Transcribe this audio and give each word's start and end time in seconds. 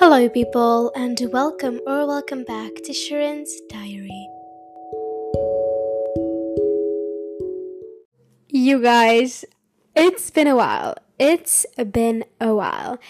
Hello, 0.00 0.28
people, 0.28 0.92
and 0.94 1.20
welcome 1.32 1.80
or 1.84 2.06
welcome 2.06 2.44
back 2.44 2.72
to 2.84 2.92
Sherine's 2.92 3.52
Diary. 3.68 4.28
You 8.48 8.80
guys, 8.80 9.44
it's 9.96 10.30
been 10.30 10.46
a 10.46 10.54
while. 10.54 10.94
It's 11.18 11.66
been 11.90 12.24
a 12.40 12.54
while. 12.54 13.00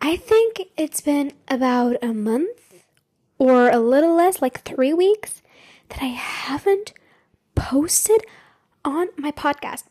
I 0.00 0.14
think 0.14 0.60
it's 0.76 1.00
been 1.00 1.32
about 1.48 1.96
a 2.00 2.14
month 2.14 2.84
or 3.40 3.68
a 3.68 3.80
little 3.80 4.14
less, 4.14 4.40
like 4.40 4.62
three 4.62 4.94
weeks, 4.94 5.42
that 5.88 6.00
I 6.00 6.14
haven't 6.14 6.92
posted 7.56 8.24
on 8.84 9.08
my 9.16 9.32
podcast. 9.32 9.86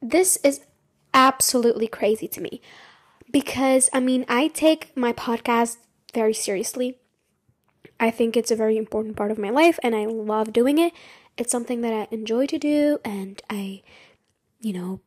This 0.00 0.38
is 0.42 0.62
absolutely 1.12 1.88
crazy 1.88 2.26
to 2.28 2.40
me 2.40 2.62
because 3.30 3.90
I 3.92 4.00
mean, 4.00 4.24
I 4.30 4.48
take 4.48 4.96
my 4.96 5.12
podcast 5.12 5.76
very 6.10 6.34
seriously. 6.34 6.98
I 7.98 8.10
think 8.10 8.36
it's 8.36 8.50
a 8.50 8.56
very 8.56 8.76
important 8.76 9.16
part 9.16 9.30
of 9.30 9.38
my 9.38 9.50
life 9.50 9.78
and 9.82 9.94
I 9.94 10.06
love 10.06 10.52
doing 10.52 10.78
it. 10.78 10.92
It's 11.36 11.52
something 11.52 11.80
that 11.82 11.92
I 11.92 12.08
enjoy 12.10 12.46
to 12.46 12.58
do 12.58 12.98
and 13.04 13.40
I, 13.50 13.82
you 14.60 14.72
know, 14.72 15.00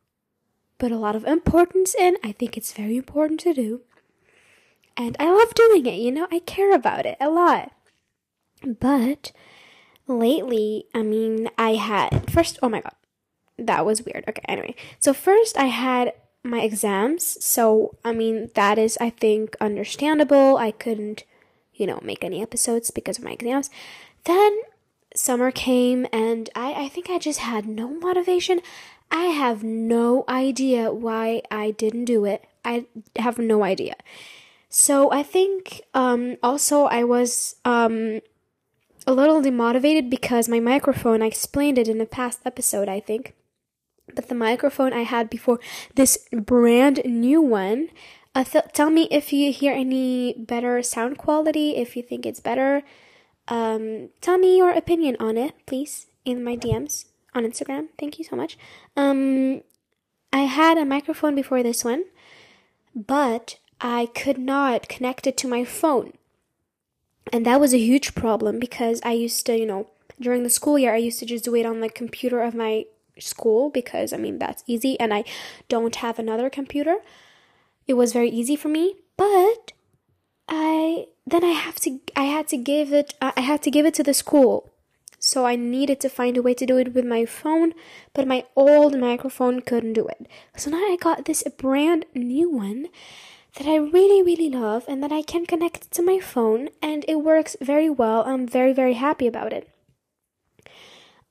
put 0.78 0.92
a 0.92 0.98
lot 0.98 1.16
of 1.16 1.26
importance 1.26 1.96
in. 1.96 2.18
I 2.24 2.32
think 2.32 2.56
it's 2.56 2.74
very 2.74 2.98
important 2.98 3.40
to 3.42 3.54
do. 3.54 3.82
And 4.96 5.16
I 5.20 5.32
love 5.32 5.54
doing 5.56 5.86
it, 5.86 5.96
you 5.96 6.12
know, 6.12 6.28
I 6.32 6.40
care 6.40 6.74
about 6.74 7.06
it 7.06 7.18
a 7.20 7.30
lot. 7.30 7.72
But 8.80 9.32
lately, 10.08 10.86
I 10.94 11.02
mean, 11.02 11.50
I 11.58 11.76
had 11.76 12.30
first, 12.32 12.60
oh 12.62 12.70
my 12.70 12.82
god, 12.82 12.94
that 13.58 13.86
was 13.86 14.04
weird. 14.04 14.24
Okay, 14.28 14.44
anyway. 14.48 14.76
So, 15.00 15.14
first, 15.14 15.58
I 15.58 15.66
had 15.66 16.14
my 16.44 16.62
exams. 16.62 17.44
So, 17.44 17.96
I 18.04 18.14
mean, 18.14 18.50
that 18.56 18.78
is, 18.78 18.98
I 19.00 19.10
think, 19.10 19.56
understandable. 19.62 20.58
I 20.58 20.72
couldn't, 20.72 21.24
you 21.74 21.88
know, 21.88 22.00
make 22.04 22.24
any 22.24 22.42
episodes 22.42 22.92
because 22.92 23.18
of 23.18 23.24
my 23.24 23.32
exams. 23.32 23.70
Then 24.26 24.60
summer 25.16 25.52
came 25.52 26.08
and 26.12 26.50
I, 26.56 26.86
I 26.86 26.90
think 26.90 27.10
I 27.10 27.20
just 27.20 27.40
had 27.40 27.68
no 27.68 27.88
motivation. 27.88 28.62
I 29.12 29.26
have 29.26 29.64
no 29.64 30.26
idea 30.28 30.92
why 30.92 31.44
I 31.52 31.72
didn't 31.72 32.06
do 32.06 32.26
it. 32.26 32.46
I 32.66 32.88
have 33.16 33.38
no 33.38 33.64
idea. 33.64 33.96
So 34.70 35.12
I 35.12 35.22
think 35.22 35.82
um, 35.94 36.38
also 36.42 36.86
I 36.86 37.04
was 37.04 37.58
um, 37.64 38.22
a 39.06 39.14
little 39.14 39.42
demotivated 39.42 40.10
because 40.10 40.50
my 40.50 40.60
microphone, 40.60 41.22
I 41.22 41.28
explained 41.28 41.78
it 41.78 41.88
in 41.88 42.02
a 42.02 42.08
past 42.08 42.40
episode, 42.44 42.90
I 42.90 43.00
think 43.00 43.36
but 44.14 44.30
the 44.30 44.36
microphone 44.36 44.94
I 44.94 45.04
had 45.04 45.30
before, 45.30 45.60
this 45.96 46.18
brand 46.32 47.02
new 47.06 47.42
one. 47.42 47.90
Uh, 48.36 48.44
th- 48.44 48.66
tell 48.74 48.90
me 48.90 49.08
if 49.12 49.32
you 49.32 49.52
hear 49.52 49.74
any 49.74 50.34
better 50.34 50.82
sound 50.82 51.18
quality, 51.18 51.76
if 51.76 51.96
you 51.96 52.02
think 52.02 52.26
it's 52.26 52.40
better. 52.40 52.82
Um, 53.48 54.10
tell 54.22 54.38
me 54.38 54.58
your 54.58 54.72
opinion 54.72 55.18
on 55.20 55.38
it, 55.38 55.54
please, 55.66 56.08
in 56.26 56.44
my 56.44 56.56
DMs 56.56 57.06
on 57.36 57.44
Instagram. 57.44 57.90
Thank 58.00 58.18
you 58.18 58.26
so 58.26 58.36
much. 58.36 58.58
Um, 58.96 59.62
I 60.32 60.42
had 60.42 60.78
a 60.78 60.86
microphone 60.86 61.36
before 61.36 61.62
this 61.62 61.84
one, 61.84 62.06
but 62.96 63.58
I 63.80 64.08
could 64.16 64.38
not 64.38 64.88
connect 64.88 65.28
it 65.28 65.38
to 65.38 65.48
my 65.48 65.64
phone. 65.64 66.14
And 67.32 67.46
that 67.46 67.60
was 67.60 67.74
a 67.74 67.80
huge 67.80 68.16
problem 68.16 68.60
because 68.60 69.00
I 69.04 69.12
used 69.12 69.46
to, 69.46 69.58
you 69.58 69.66
know, 69.66 69.90
during 70.20 70.44
the 70.44 70.50
school 70.50 70.78
year, 70.78 70.94
I 70.94 70.98
used 70.98 71.20
to 71.20 71.26
just 71.26 71.46
do 71.46 71.56
it 71.56 71.66
on 71.66 71.80
the 71.80 71.90
computer 71.90 72.42
of 72.42 72.56
my 72.56 72.86
school 73.20 73.70
because 73.70 74.14
I 74.14 74.18
mean 74.18 74.40
that's 74.40 74.64
easy 74.68 75.00
and 75.00 75.14
I 75.14 75.24
don't 75.70 75.96
have 75.98 76.20
another 76.20 76.50
computer. 76.50 76.98
It 77.88 77.94
was 77.94 78.14
very 78.14 78.30
easy 78.30 78.56
for 78.56 78.70
me, 78.70 78.96
but 79.18 79.74
I 80.48 81.08
then 81.26 81.44
I 81.44 81.52
have 81.52 81.80
to 81.82 82.00
I 82.16 82.26
had 82.26 82.48
to 82.50 82.58
give 82.58 82.94
it 82.94 83.14
uh, 83.22 83.32
I 83.38 83.42
had 83.42 83.62
to 83.64 83.72
give 83.72 83.86
it 83.86 83.94
to 83.96 84.04
the 84.04 84.14
school. 84.14 84.70
So 85.20 85.46
I 85.46 85.56
needed 85.56 86.02
to 86.02 86.10
find 86.10 86.36
a 86.36 86.42
way 86.42 86.54
to 86.54 86.66
do 86.66 86.78
it 86.78 86.94
with 86.94 87.06
my 87.06 87.24
phone, 87.26 87.74
but 88.14 88.28
my 88.28 88.44
old 88.58 89.00
microphone 89.00 89.62
couldn't 89.62 89.94
do 89.94 90.06
it. 90.06 90.28
So 90.58 90.70
now 90.70 90.84
I 90.84 90.98
got 91.00 91.24
this 91.24 91.44
brand 91.58 92.06
new 92.14 92.50
one 92.50 92.88
that 93.58 93.68
I 93.68 93.78
really 93.78 94.22
really 94.22 94.50
love 94.50 94.84
and 94.88 95.02
that 95.04 95.12
I 95.12 95.22
can 95.22 95.46
connect 95.46 95.92
to 95.92 96.02
my 96.04 96.20
phone 96.20 96.70
and 96.82 97.06
it 97.08 97.22
works 97.22 97.56
very 97.62 97.90
well. 97.90 98.24
I'm 98.26 98.48
very 98.48 98.74
very 98.74 98.94
happy 98.94 99.28
about 99.28 99.54
it. 99.54 99.70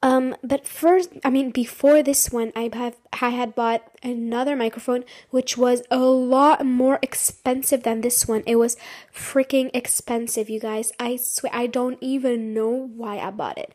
Um, 0.03 0.35
but 0.43 0.67
first, 0.67 1.11
I 1.25 1.31
mean, 1.31 1.51
before 1.51 2.03
this 2.03 2.33
one, 2.33 2.53
I 2.57 2.69
have 2.73 2.97
I 3.13 3.31
had 3.31 3.55
bought 3.55 3.85
another 4.03 4.57
microphone 4.57 5.05
which 5.31 5.57
was 5.57 5.83
a 5.93 6.01
lot 6.01 6.67
more 6.67 6.99
expensive 7.03 7.85
than 7.85 8.01
this 8.01 8.27
one. 8.27 8.43
It 8.45 8.57
was 8.57 8.77
freaking 9.15 9.71
expensive, 9.73 10.51
you 10.51 10.59
guys. 10.59 10.93
I 10.99 11.17
swear, 11.17 11.55
I 11.55 11.69
don't 11.69 11.99
even 12.01 12.53
know 12.53 12.91
why 12.97 13.19
I 13.19 13.31
bought 13.31 13.59
it. 13.59 13.73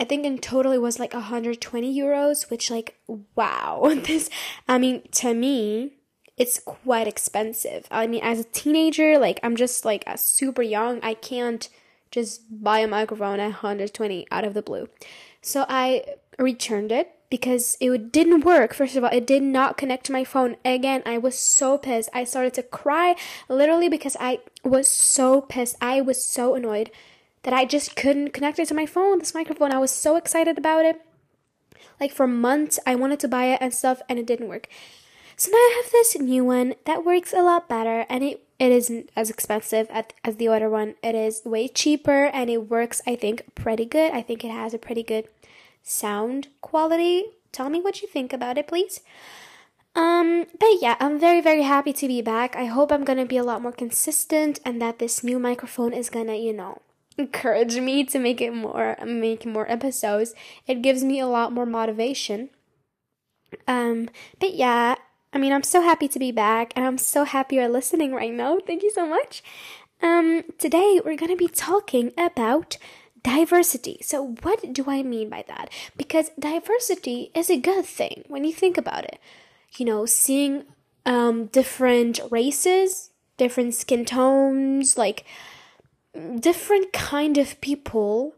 I 0.00 0.04
think 0.04 0.24
in 0.24 0.38
total 0.38 0.72
it 0.72 0.78
was 0.78 0.98
like 0.98 1.14
120 1.14 1.96
euros, 1.96 2.50
which 2.50 2.70
like 2.72 2.96
wow, 3.36 3.92
this. 4.04 4.28
I 4.66 4.78
mean, 4.78 5.02
to 5.12 5.32
me, 5.32 5.92
it's 6.36 6.58
quite 6.58 7.06
expensive. 7.06 7.86
I 7.90 8.08
mean, 8.08 8.22
as 8.24 8.40
a 8.40 8.44
teenager, 8.44 9.16
like 9.16 9.38
I'm 9.44 9.54
just 9.54 9.84
like 9.84 10.04
super 10.16 10.62
young. 10.62 10.98
I 11.04 11.14
can't 11.14 11.68
just 12.10 12.42
buy 12.50 12.80
a 12.80 12.88
microphone 12.88 13.38
at 13.40 13.62
120 13.62 14.26
out 14.30 14.44
of 14.44 14.54
the 14.54 14.62
blue. 14.62 14.88
So 15.48 15.64
I 15.66 16.04
returned 16.38 16.92
it 16.92 17.10
because 17.30 17.78
it 17.80 18.12
didn't 18.12 18.44
work. 18.44 18.74
First 18.74 18.96
of 18.96 19.04
all, 19.04 19.10
it 19.10 19.26
did 19.26 19.42
not 19.42 19.78
connect 19.78 20.04
to 20.04 20.12
my 20.12 20.22
phone. 20.22 20.56
Again, 20.62 21.02
I 21.06 21.16
was 21.16 21.38
so 21.38 21.78
pissed. 21.78 22.10
I 22.12 22.24
started 22.24 22.52
to 22.54 22.62
cry 22.62 23.16
literally 23.48 23.88
because 23.88 24.14
I 24.20 24.40
was 24.62 24.86
so 24.86 25.40
pissed. 25.40 25.76
I 25.80 26.02
was 26.02 26.22
so 26.22 26.54
annoyed 26.54 26.90
that 27.44 27.54
I 27.54 27.64
just 27.64 27.96
couldn't 27.96 28.34
connect 28.34 28.58
it 28.58 28.68
to 28.68 28.74
my 28.74 28.84
phone, 28.84 29.20
this 29.20 29.32
microphone. 29.32 29.72
I 29.72 29.78
was 29.78 29.90
so 29.90 30.16
excited 30.16 30.58
about 30.58 30.84
it. 30.84 31.00
Like 31.98 32.12
for 32.12 32.26
months, 32.26 32.78
I 32.86 32.94
wanted 32.94 33.18
to 33.20 33.28
buy 33.28 33.46
it 33.46 33.58
and 33.62 33.72
stuff, 33.72 34.02
and 34.06 34.18
it 34.18 34.26
didn't 34.26 34.48
work. 34.48 34.68
So 35.38 35.50
now 35.50 35.56
I 35.56 35.80
have 35.82 35.90
this 35.90 36.18
new 36.18 36.44
one 36.44 36.74
that 36.84 37.06
works 37.06 37.32
a 37.32 37.40
lot 37.40 37.70
better, 37.70 38.04
and 38.10 38.22
it 38.22 38.44
it 38.58 38.72
isn't 38.72 39.10
as 39.14 39.30
expensive 39.30 39.86
at, 39.90 40.12
as 40.24 40.36
the 40.36 40.48
other 40.48 40.68
one. 40.68 40.96
It 41.02 41.14
is 41.14 41.42
way 41.44 41.68
cheaper 41.68 42.24
and 42.26 42.50
it 42.50 42.68
works, 42.68 43.00
I 43.06 43.14
think, 43.14 43.54
pretty 43.54 43.84
good. 43.84 44.12
I 44.12 44.20
think 44.20 44.44
it 44.44 44.50
has 44.50 44.74
a 44.74 44.78
pretty 44.78 45.04
good 45.04 45.28
sound 45.88 46.48
quality. 46.60 47.24
Tell 47.52 47.70
me 47.70 47.80
what 47.80 48.02
you 48.02 48.08
think 48.08 48.32
about 48.32 48.58
it, 48.58 48.68
please. 48.68 49.00
Um, 49.94 50.46
but 50.58 50.80
yeah, 50.80 50.96
I'm 51.00 51.18
very, 51.18 51.40
very 51.40 51.62
happy 51.62 51.92
to 51.92 52.06
be 52.06 52.22
back. 52.22 52.54
I 52.54 52.66
hope 52.66 52.92
I'm 52.92 53.04
gonna 53.04 53.26
be 53.26 53.36
a 53.36 53.42
lot 53.42 53.62
more 53.62 53.72
consistent 53.72 54.60
and 54.64 54.80
that 54.80 54.98
this 54.98 55.24
new 55.24 55.38
microphone 55.38 55.92
is 55.92 56.10
gonna, 56.10 56.36
you 56.36 56.52
know, 56.52 56.82
encourage 57.16 57.78
me 57.78 58.04
to 58.04 58.18
make 58.18 58.40
it 58.40 58.52
more, 58.54 58.96
make 59.04 59.44
more 59.44 59.70
episodes. 59.70 60.34
It 60.66 60.82
gives 60.82 61.02
me 61.02 61.18
a 61.18 61.26
lot 61.26 61.52
more 61.52 61.66
motivation. 61.66 62.50
Um, 63.66 64.08
but 64.38 64.54
yeah, 64.54 64.96
I 65.32 65.38
mean, 65.38 65.52
I'm 65.52 65.62
so 65.62 65.82
happy 65.82 66.06
to 66.08 66.18
be 66.18 66.30
back 66.30 66.72
and 66.76 66.84
I'm 66.84 66.98
so 66.98 67.24
happy 67.24 67.56
you're 67.56 67.68
listening 67.68 68.14
right 68.14 68.32
now. 68.32 68.58
Thank 68.64 68.82
you 68.82 68.90
so 68.90 69.06
much. 69.06 69.42
Um, 70.00 70.44
today 70.58 71.00
we're 71.04 71.16
to 71.16 71.34
be 71.34 71.48
talking 71.48 72.12
about 72.16 72.78
diversity. 73.22 73.98
So, 74.02 74.36
what 74.42 74.72
do 74.72 74.84
I 74.86 75.02
mean 75.02 75.28
by 75.28 75.44
that? 75.48 75.70
Because 75.96 76.30
diversity 76.38 77.30
is 77.34 77.50
a 77.50 77.58
good 77.58 77.84
thing 77.84 78.24
when 78.28 78.44
you 78.44 78.52
think 78.52 78.78
about 78.78 79.04
it. 79.04 79.18
You 79.76 79.86
know, 79.86 80.06
seeing 80.06 80.64
um, 81.04 81.46
different 81.46 82.20
races, 82.30 83.10
different 83.36 83.74
skin 83.74 84.04
tones, 84.04 84.96
like 84.96 85.24
different 86.40 86.92
kind 86.92 87.38
of 87.38 87.60
people 87.60 88.34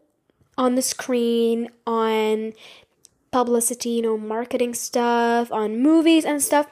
on 0.57 0.75
the 0.75 0.81
screen, 0.81 1.69
on 1.87 2.53
publicity, 3.31 3.91
you 3.91 4.01
know, 4.01 4.17
marketing 4.17 4.73
stuff, 4.73 5.51
on 5.51 5.81
movies 5.81 6.25
and 6.25 6.41
stuff 6.41 6.67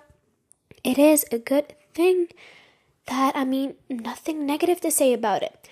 it 0.84 0.98
is 0.98 1.26
a 1.32 1.40
good 1.40 1.76
thing 1.94 2.28
that 3.08 3.36
I 3.36 3.44
mean 3.46 3.76
nothing 3.90 4.46
negative 4.46 4.80
to 4.82 4.92
say 4.92 5.14
about 5.14 5.44
it. 5.44 5.68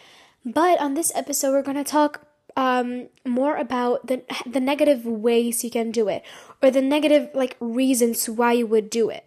But 0.45 0.79
on 0.79 0.93
this 0.93 1.11
episode 1.15 1.51
we're 1.51 1.61
going 1.61 1.77
to 1.77 1.83
talk 1.83 2.26
um, 2.57 3.07
more 3.23 3.55
about 3.55 4.07
the 4.07 4.23
the 4.45 4.59
negative 4.59 5.05
ways 5.05 5.63
you 5.63 5.69
can 5.69 5.91
do 5.91 6.09
it 6.09 6.25
or 6.61 6.71
the 6.71 6.81
negative 6.81 7.29
like 7.33 7.55
reasons 7.59 8.27
why 8.27 8.51
you 8.53 8.65
would 8.65 8.89
do 8.89 9.09
it. 9.09 9.23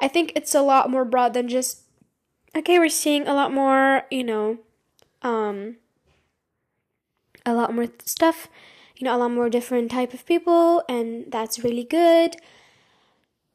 I 0.00 0.08
think 0.08 0.32
it's 0.34 0.54
a 0.54 0.62
lot 0.62 0.90
more 0.90 1.04
broad 1.04 1.34
than 1.34 1.46
just 1.46 1.82
okay, 2.56 2.78
we're 2.78 2.88
seeing 2.88 3.28
a 3.28 3.34
lot 3.34 3.52
more, 3.52 4.04
you 4.10 4.24
know, 4.24 4.58
um 5.22 5.76
a 7.44 7.52
lot 7.52 7.74
more 7.74 7.88
stuff, 8.04 8.48
you 8.96 9.04
know, 9.04 9.14
a 9.14 9.20
lot 9.20 9.30
more 9.30 9.50
different 9.50 9.90
type 9.90 10.14
of 10.14 10.24
people 10.24 10.82
and 10.88 11.30
that's 11.30 11.62
really 11.62 11.84
good. 11.84 12.36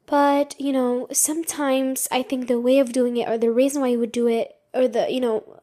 But, 0.06 0.54
you 0.58 0.72
know, 0.72 1.08
sometimes 1.12 2.06
I 2.10 2.22
think 2.22 2.46
the 2.46 2.60
way 2.60 2.78
of 2.78 2.92
doing 2.92 3.16
it 3.16 3.28
or 3.28 3.38
the 3.38 3.50
reason 3.50 3.80
why 3.80 3.88
you 3.88 3.98
would 3.98 4.12
do 4.12 4.26
it 4.28 4.56
or 4.74 4.86
the, 4.88 5.10
you 5.10 5.20
know, 5.20 5.59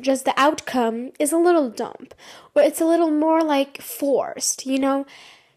just 0.00 0.24
the 0.24 0.34
outcome 0.36 1.12
is 1.18 1.32
a 1.32 1.38
little 1.38 1.70
dumb 1.70 2.08
or 2.54 2.62
it's 2.62 2.80
a 2.80 2.86
little 2.86 3.10
more 3.10 3.42
like 3.42 3.80
forced, 3.80 4.66
you 4.66 4.78
know? 4.78 5.06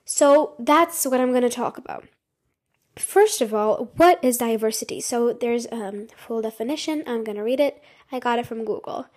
So 0.06 0.56
that's 0.58 1.06
what 1.06 1.20
I'm 1.20 1.32
going 1.32 1.44
to 1.44 1.50
talk 1.50 1.78
about. 1.78 2.06
First 2.96 3.42
of 3.42 3.54
all, 3.54 3.92
what 3.98 4.24
is 4.24 4.38
diversity? 4.38 5.02
So 5.02 5.34
there's 5.34 5.66
a 5.68 5.76
um, 5.76 6.08
full 6.16 6.42
definition. 6.42 7.04
I'm 7.06 7.24
going 7.24 7.38
to 7.38 7.44
read 7.44 7.60
it. 7.60 7.84
I 8.12 8.20
got 8.20 8.40
it 8.40 8.48
from 8.48 8.66
Google. 8.66 9.08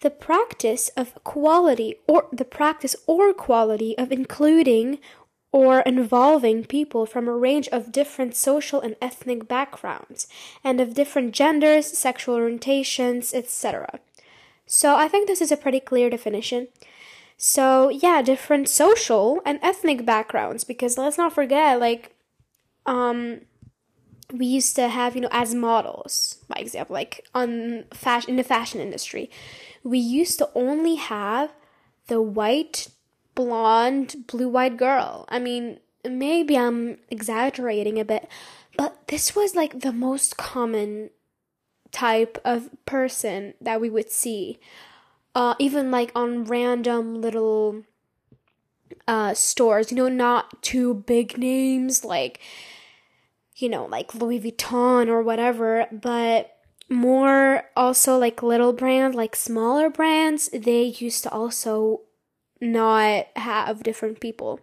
The 0.00 0.10
practice 0.10 0.88
of 0.96 1.14
quality 1.22 1.96
or 2.06 2.26
the 2.32 2.44
practice 2.44 2.96
or 3.06 3.32
quality 3.32 3.96
of 3.98 4.10
including 4.10 4.98
or 5.52 5.80
involving 5.80 6.64
people 6.64 7.04
from 7.04 7.28
a 7.28 7.36
range 7.36 7.68
of 7.68 7.92
different 7.92 8.34
social 8.34 8.80
and 8.80 8.96
ethnic 9.02 9.46
backgrounds 9.46 10.26
and 10.64 10.80
of 10.80 10.94
different 10.94 11.32
genders, 11.32 11.86
sexual 11.86 12.36
orientations, 12.36 13.34
etc. 13.34 14.00
So 14.66 14.96
I 14.96 15.08
think 15.08 15.26
this 15.26 15.40
is 15.40 15.52
a 15.52 15.56
pretty 15.56 15.80
clear 15.80 16.10
definition. 16.10 16.68
So, 17.36 17.88
yeah, 17.88 18.22
different 18.22 18.68
social 18.68 19.42
and 19.44 19.58
ethnic 19.62 20.06
backgrounds 20.06 20.64
because 20.64 20.96
let's 20.96 21.18
not 21.18 21.32
forget 21.32 21.80
like 21.80 22.14
um 22.86 23.40
we 24.32 24.46
used 24.46 24.76
to 24.76 24.88
have, 24.88 25.14
you 25.14 25.22
know, 25.22 25.28
as 25.30 25.54
models, 25.54 26.38
by 26.48 26.56
example, 26.58 26.94
like 26.94 27.26
on 27.34 27.84
fashion 27.92 28.30
in 28.30 28.36
the 28.36 28.44
fashion 28.44 28.80
industry, 28.80 29.30
we 29.84 29.98
used 29.98 30.38
to 30.38 30.48
only 30.54 30.94
have 30.94 31.52
the 32.06 32.22
white 32.22 32.88
blonde, 33.34 34.24
blue 34.26 34.56
eyed 34.56 34.78
girl. 34.78 35.26
I 35.28 35.38
mean, 35.38 35.80
maybe 36.04 36.56
I'm 36.56 36.98
exaggerating 37.10 37.98
a 37.98 38.04
bit, 38.04 38.28
but 38.76 39.08
this 39.08 39.36
was 39.36 39.54
like 39.54 39.80
the 39.80 39.92
most 39.92 40.36
common 40.36 41.10
type 41.92 42.38
of 42.44 42.70
person 42.86 43.54
that 43.60 43.80
we 43.80 43.90
would 43.90 44.10
see. 44.10 44.58
Uh, 45.34 45.54
even 45.58 45.90
like 45.90 46.10
on 46.14 46.44
random 46.44 47.20
little 47.20 47.84
uh, 49.06 49.34
stores, 49.34 49.90
you 49.90 49.96
know, 49.96 50.08
not 50.08 50.62
too 50.62 50.94
big 50.94 51.38
names 51.38 52.04
like, 52.04 52.40
you 53.56 53.68
know, 53.68 53.86
like 53.86 54.14
Louis 54.14 54.40
Vuitton 54.40 55.08
or 55.08 55.22
whatever, 55.22 55.86
but 55.90 56.56
more 56.88 57.64
also 57.76 58.18
like 58.18 58.42
little 58.42 58.72
brands, 58.72 59.16
like 59.16 59.34
smaller 59.34 59.88
brands, 59.88 60.48
they 60.52 60.82
used 60.82 61.22
to 61.22 61.30
also 61.30 62.02
not 62.60 63.26
have 63.36 63.82
different 63.82 64.20
people. 64.20 64.60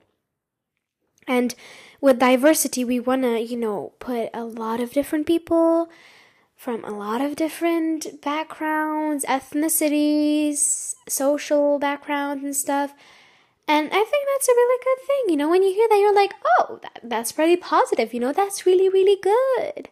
And 1.28 1.54
with 2.02 2.20
diversity, 2.20 2.84
we 2.84 3.00
want 3.00 3.24
to, 3.24 3.40
you 3.40 3.58
know, 3.58 3.94
put 4.00 4.30
a 4.34 4.44
lot 4.44 4.80
of 4.80 4.94
different 4.94 5.28
people 5.28 5.90
from 6.60 6.84
a 6.84 6.92
lot 6.92 7.22
of 7.22 7.38
different 7.38 8.22
backgrounds, 8.22 9.24
ethnicities, 9.24 10.94
social 11.08 11.80
backgrounds, 11.80 12.44
and 12.44 12.54
stuff. 12.54 12.94
And 13.66 13.88
I 13.88 14.04
think 14.04 14.28
that's 14.30 14.50
a 14.50 14.52
really 14.52 14.84
good 14.84 15.08
thing. 15.08 15.24
You 15.30 15.38
know, 15.38 15.50
when 15.50 15.64
you 15.64 15.74
hear 15.74 15.88
that, 15.88 16.00
you're 16.00 16.14
like, 16.14 16.34
oh, 16.60 16.82
that, 16.82 17.00
that's 17.02 17.32
pretty 17.32 17.56
positive. 17.56 18.14
You 18.14 18.20
know, 18.20 18.34
that's 18.34 18.66
really, 18.66 18.90
really 18.90 19.18
good. 19.22 19.88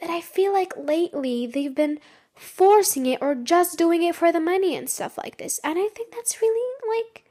But 0.00 0.08
I 0.08 0.22
feel 0.22 0.54
like 0.54 0.72
lately 0.74 1.46
they've 1.46 1.74
been 1.74 1.98
forcing 2.34 3.04
it 3.04 3.18
or 3.20 3.34
just 3.34 3.76
doing 3.76 4.02
it 4.02 4.14
for 4.14 4.32
the 4.32 4.40
money 4.40 4.74
and 4.74 4.88
stuff 4.88 5.18
like 5.18 5.36
this. 5.36 5.60
And 5.62 5.78
I 5.78 5.88
think 5.88 6.14
that's 6.14 6.40
really 6.40 6.74
like 6.88 7.26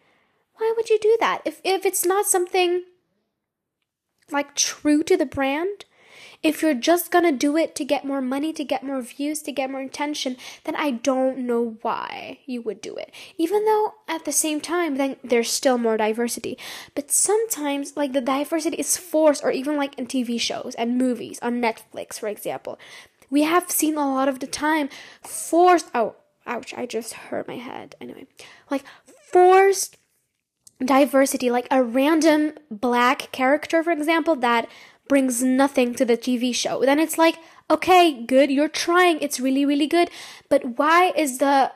why 0.58 0.72
would 0.78 0.92
you 0.92 1.00
do 1.00 1.18
that? 1.20 1.42
If 1.44 1.60
if 1.64 1.88
it's 1.88 2.06
not 2.06 2.28
something 2.28 2.84
like 4.30 4.54
true 4.54 5.02
to 5.02 5.18
the 5.18 5.26
brand, 5.26 5.86
if 6.42 6.62
you're 6.62 6.74
just 6.74 7.12
gonna 7.12 7.32
do 7.32 7.58
it 7.58 7.76
to 7.76 7.84
get 7.84 8.06
more 8.06 8.22
money, 8.22 8.54
to 8.54 8.64
get 8.64 8.84
more 8.84 9.02
views, 9.02 9.42
to 9.42 9.52
get 9.52 9.70
more 9.70 9.82
attention, 9.82 10.38
then 10.64 10.76
I 10.76 10.92
don't 10.92 11.40
know 11.40 11.78
why 11.82 12.40
you 12.46 12.62
would 12.62 12.82
do 12.82 12.96
it. 12.96 13.12
Even 13.38 13.66
though 13.66 13.96
at 14.08 14.26
the 14.26 14.32
same 14.32 14.62
time, 14.62 14.96
then 14.96 15.18
there's 15.24 15.52
still 15.52 15.78
more 15.78 15.98
diversity. 15.98 16.58
But 16.96 17.12
sometimes, 17.12 17.98
like, 17.98 18.14
the 18.14 18.22
diversity 18.22 18.78
is 18.78 18.96
forced, 18.96 19.44
or 19.44 19.52
even 19.52 19.76
like 19.76 19.98
in 20.00 20.08
TV 20.08 20.40
shows 20.40 20.76
and 20.78 20.98
movies 20.98 21.40
on 21.42 21.62
Netflix, 21.62 22.20
for 22.20 22.28
example. 22.28 22.80
We 23.30 23.44
have 23.44 23.70
seen 23.70 23.96
a 23.96 24.08
lot 24.08 24.30
of 24.30 24.40
the 24.40 24.48
time 24.48 24.90
forced, 25.22 25.92
oh, 25.94 26.16
ouch, 26.48 26.74
I 26.76 26.86
just 26.86 27.14
hurt 27.14 27.48
my 27.48 27.58
head. 27.58 27.96
Anyway, 28.00 28.28
like, 28.72 28.84
forced 29.32 29.98
diversity, 30.84 31.52
like 31.52 31.68
a 31.70 31.84
random 31.84 32.54
black 32.72 33.32
character, 33.34 33.84
for 33.84 33.92
example, 33.92 34.36
that 34.38 34.70
brings 35.10 35.44
nothing 35.44 35.94
to 35.96 36.06
the 36.06 36.16
TV 36.16 36.56
show, 36.56 36.86
then 36.86 37.00
it's 37.00 37.18
like, 37.18 37.36
okay, 37.70 38.24
good, 38.24 38.50
you're 38.50 38.70
trying, 38.70 39.20
it's 39.20 39.42
really, 39.42 39.66
really 39.66 39.88
good, 39.88 40.10
but 40.48 40.78
why 40.78 41.12
is 41.18 41.40
the 41.40 41.74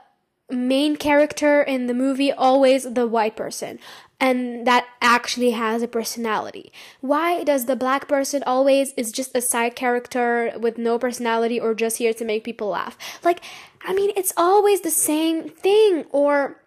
main 0.49 0.95
character 0.95 1.61
in 1.61 1.87
the 1.87 1.93
movie 1.93 2.31
always 2.31 2.83
the 2.93 3.07
white 3.07 3.35
person? 3.35 3.77
And 4.19 4.65
that 4.65 4.85
actually 5.01 5.51
has 5.51 5.81
a 5.81 5.87
personality. 5.87 6.71
Why 7.01 7.43
does 7.43 7.65
the 7.65 7.75
black 7.75 8.07
person 8.07 8.41
always 8.45 8.93
is 8.93 9.11
just 9.11 9.35
a 9.35 9.41
side 9.41 9.75
character 9.75 10.53
with 10.57 10.77
no 10.77 10.97
personality 10.97 11.59
or 11.59 11.73
just 11.73 11.97
here 11.97 12.13
to 12.13 12.23
make 12.23 12.45
people 12.45 12.69
laugh? 12.69 12.97
Like, 13.21 13.41
I 13.81 13.93
mean, 13.93 14.13
it's 14.15 14.31
always 14.37 14.79
the 14.79 14.91
same 14.91 15.49
thing. 15.49 16.05
Or 16.11 16.63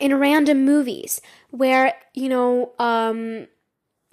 in 0.00 0.14
random 0.18 0.64
movies 0.64 1.20
where 1.50 1.94
you 2.14 2.28
know 2.28 2.72
um 2.78 3.46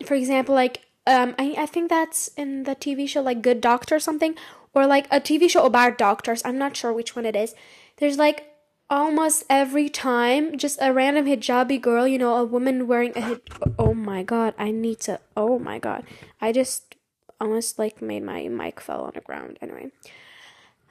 for 0.05 0.13
example 0.13 0.55
like 0.55 0.81
um 1.07 1.35
I, 1.37 1.55
I 1.57 1.65
think 1.65 1.89
that's 1.89 2.29
in 2.37 2.63
the 2.63 2.75
tv 2.75 3.07
show 3.07 3.21
like 3.21 3.41
good 3.41 3.61
doctor 3.61 3.95
or 3.95 3.99
something 3.99 4.35
or 4.73 4.85
like 4.85 5.07
a 5.11 5.19
tv 5.19 5.49
show 5.49 5.65
about 5.65 5.97
doctors. 5.97 6.41
I'm 6.45 6.57
not 6.57 6.75
sure 6.75 6.93
which 6.93 7.15
one 7.15 7.25
it 7.25 7.35
is. 7.35 7.55
There's 7.97 8.17
like 8.17 8.47
almost 8.89 9.43
every 9.49 9.89
time 9.89 10.57
just 10.57 10.77
a 10.81 10.91
random 10.91 11.25
hijabi 11.25 11.81
girl 11.81 12.05
you 12.05 12.17
know 12.17 12.35
a 12.35 12.43
woman 12.43 12.87
wearing 12.87 13.11
a 13.11 13.21
hijab. 13.21 13.73
Oh 13.79 13.93
my 13.93 14.21
god 14.23 14.53
i 14.57 14.71
need 14.71 14.99
to 15.01 15.19
oh 15.35 15.59
my 15.59 15.79
god. 15.79 16.03
I 16.39 16.51
just 16.51 16.95
almost 17.39 17.79
like 17.79 18.01
made 18.01 18.23
my 18.23 18.47
mic 18.47 18.79
fall 18.79 19.05
on 19.05 19.11
the 19.15 19.21
ground. 19.21 19.57
Anyway. 19.61 19.91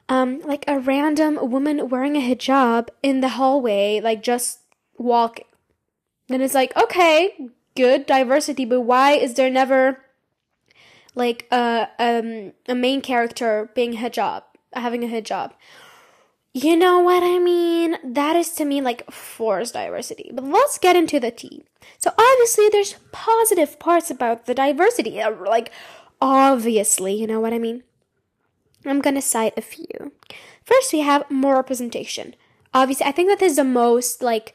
Um 0.09 0.41
like 0.41 0.65
a 0.67 0.79
random 0.79 1.39
woman 1.49 1.89
wearing 1.89 2.15
a 2.17 2.35
hijab 2.35 2.89
in 3.01 3.21
the 3.21 3.29
hallway 3.29 4.01
like 4.01 4.21
just 4.21 4.59
walking. 4.97 5.45
and 6.29 6.41
it's 6.41 6.53
like, 6.53 6.75
okay, 6.77 7.49
good 7.75 8.05
diversity, 8.05 8.65
but 8.65 8.81
why 8.81 9.13
is 9.13 9.35
there 9.35 9.49
never 9.49 10.03
like 11.15 11.47
a 11.51 11.89
um 11.99 12.53
a 12.67 12.75
main 12.75 13.01
character 13.01 13.69
being 13.75 13.97
hijab, 13.97 14.43
having 14.73 15.03
a 15.03 15.07
hijab? 15.07 15.51
You 16.53 16.75
know 16.75 16.99
what 16.99 17.23
I 17.23 17.39
mean? 17.39 17.95
That 18.03 18.35
is 18.35 18.51
to 18.51 18.65
me 18.65 18.81
like 18.81 19.09
forced 19.09 19.73
diversity. 19.73 20.31
But 20.33 20.43
let's 20.43 20.77
get 20.77 20.97
into 20.97 21.19
the 21.19 21.31
tea. 21.31 21.63
So 21.97 22.11
obviously 22.17 22.67
there's 22.69 22.95
positive 23.11 23.79
parts 23.79 24.11
about 24.11 24.45
the 24.45 24.53
diversity. 24.53 25.21
Uh, 25.21 25.31
like 25.45 25.71
obviously, 26.19 27.13
you 27.13 27.25
know 27.25 27.39
what 27.39 27.53
I 27.53 27.59
mean? 27.59 27.83
I'm 28.85 28.99
gonna 28.99 29.21
cite 29.21 29.57
a 29.57 29.61
few. 29.61 30.11
First 30.65 30.91
we 30.91 30.99
have 30.99 31.29
more 31.31 31.55
representation. 31.55 32.35
Obviously, 32.73 33.05
I 33.05 33.11
think 33.11 33.29
that 33.29 33.45
is 33.45 33.55
the 33.55 33.63
most 33.63 34.21
like 34.21 34.53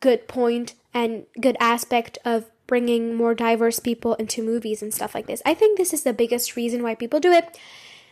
good 0.00 0.28
point 0.28 0.74
and 0.92 1.26
good 1.40 1.56
aspect 1.60 2.18
of 2.24 2.50
bringing 2.66 3.14
more 3.14 3.34
diverse 3.34 3.78
people 3.78 4.14
into 4.14 4.42
movies 4.42 4.82
and 4.82 4.94
stuff 4.94 5.14
like 5.14 5.26
this. 5.26 5.42
I 5.44 5.54
think 5.54 5.76
this 5.76 5.92
is 5.92 6.02
the 6.02 6.12
biggest 6.12 6.56
reason 6.56 6.82
why 6.82 6.94
people 6.94 7.20
do 7.20 7.32
it. 7.32 7.58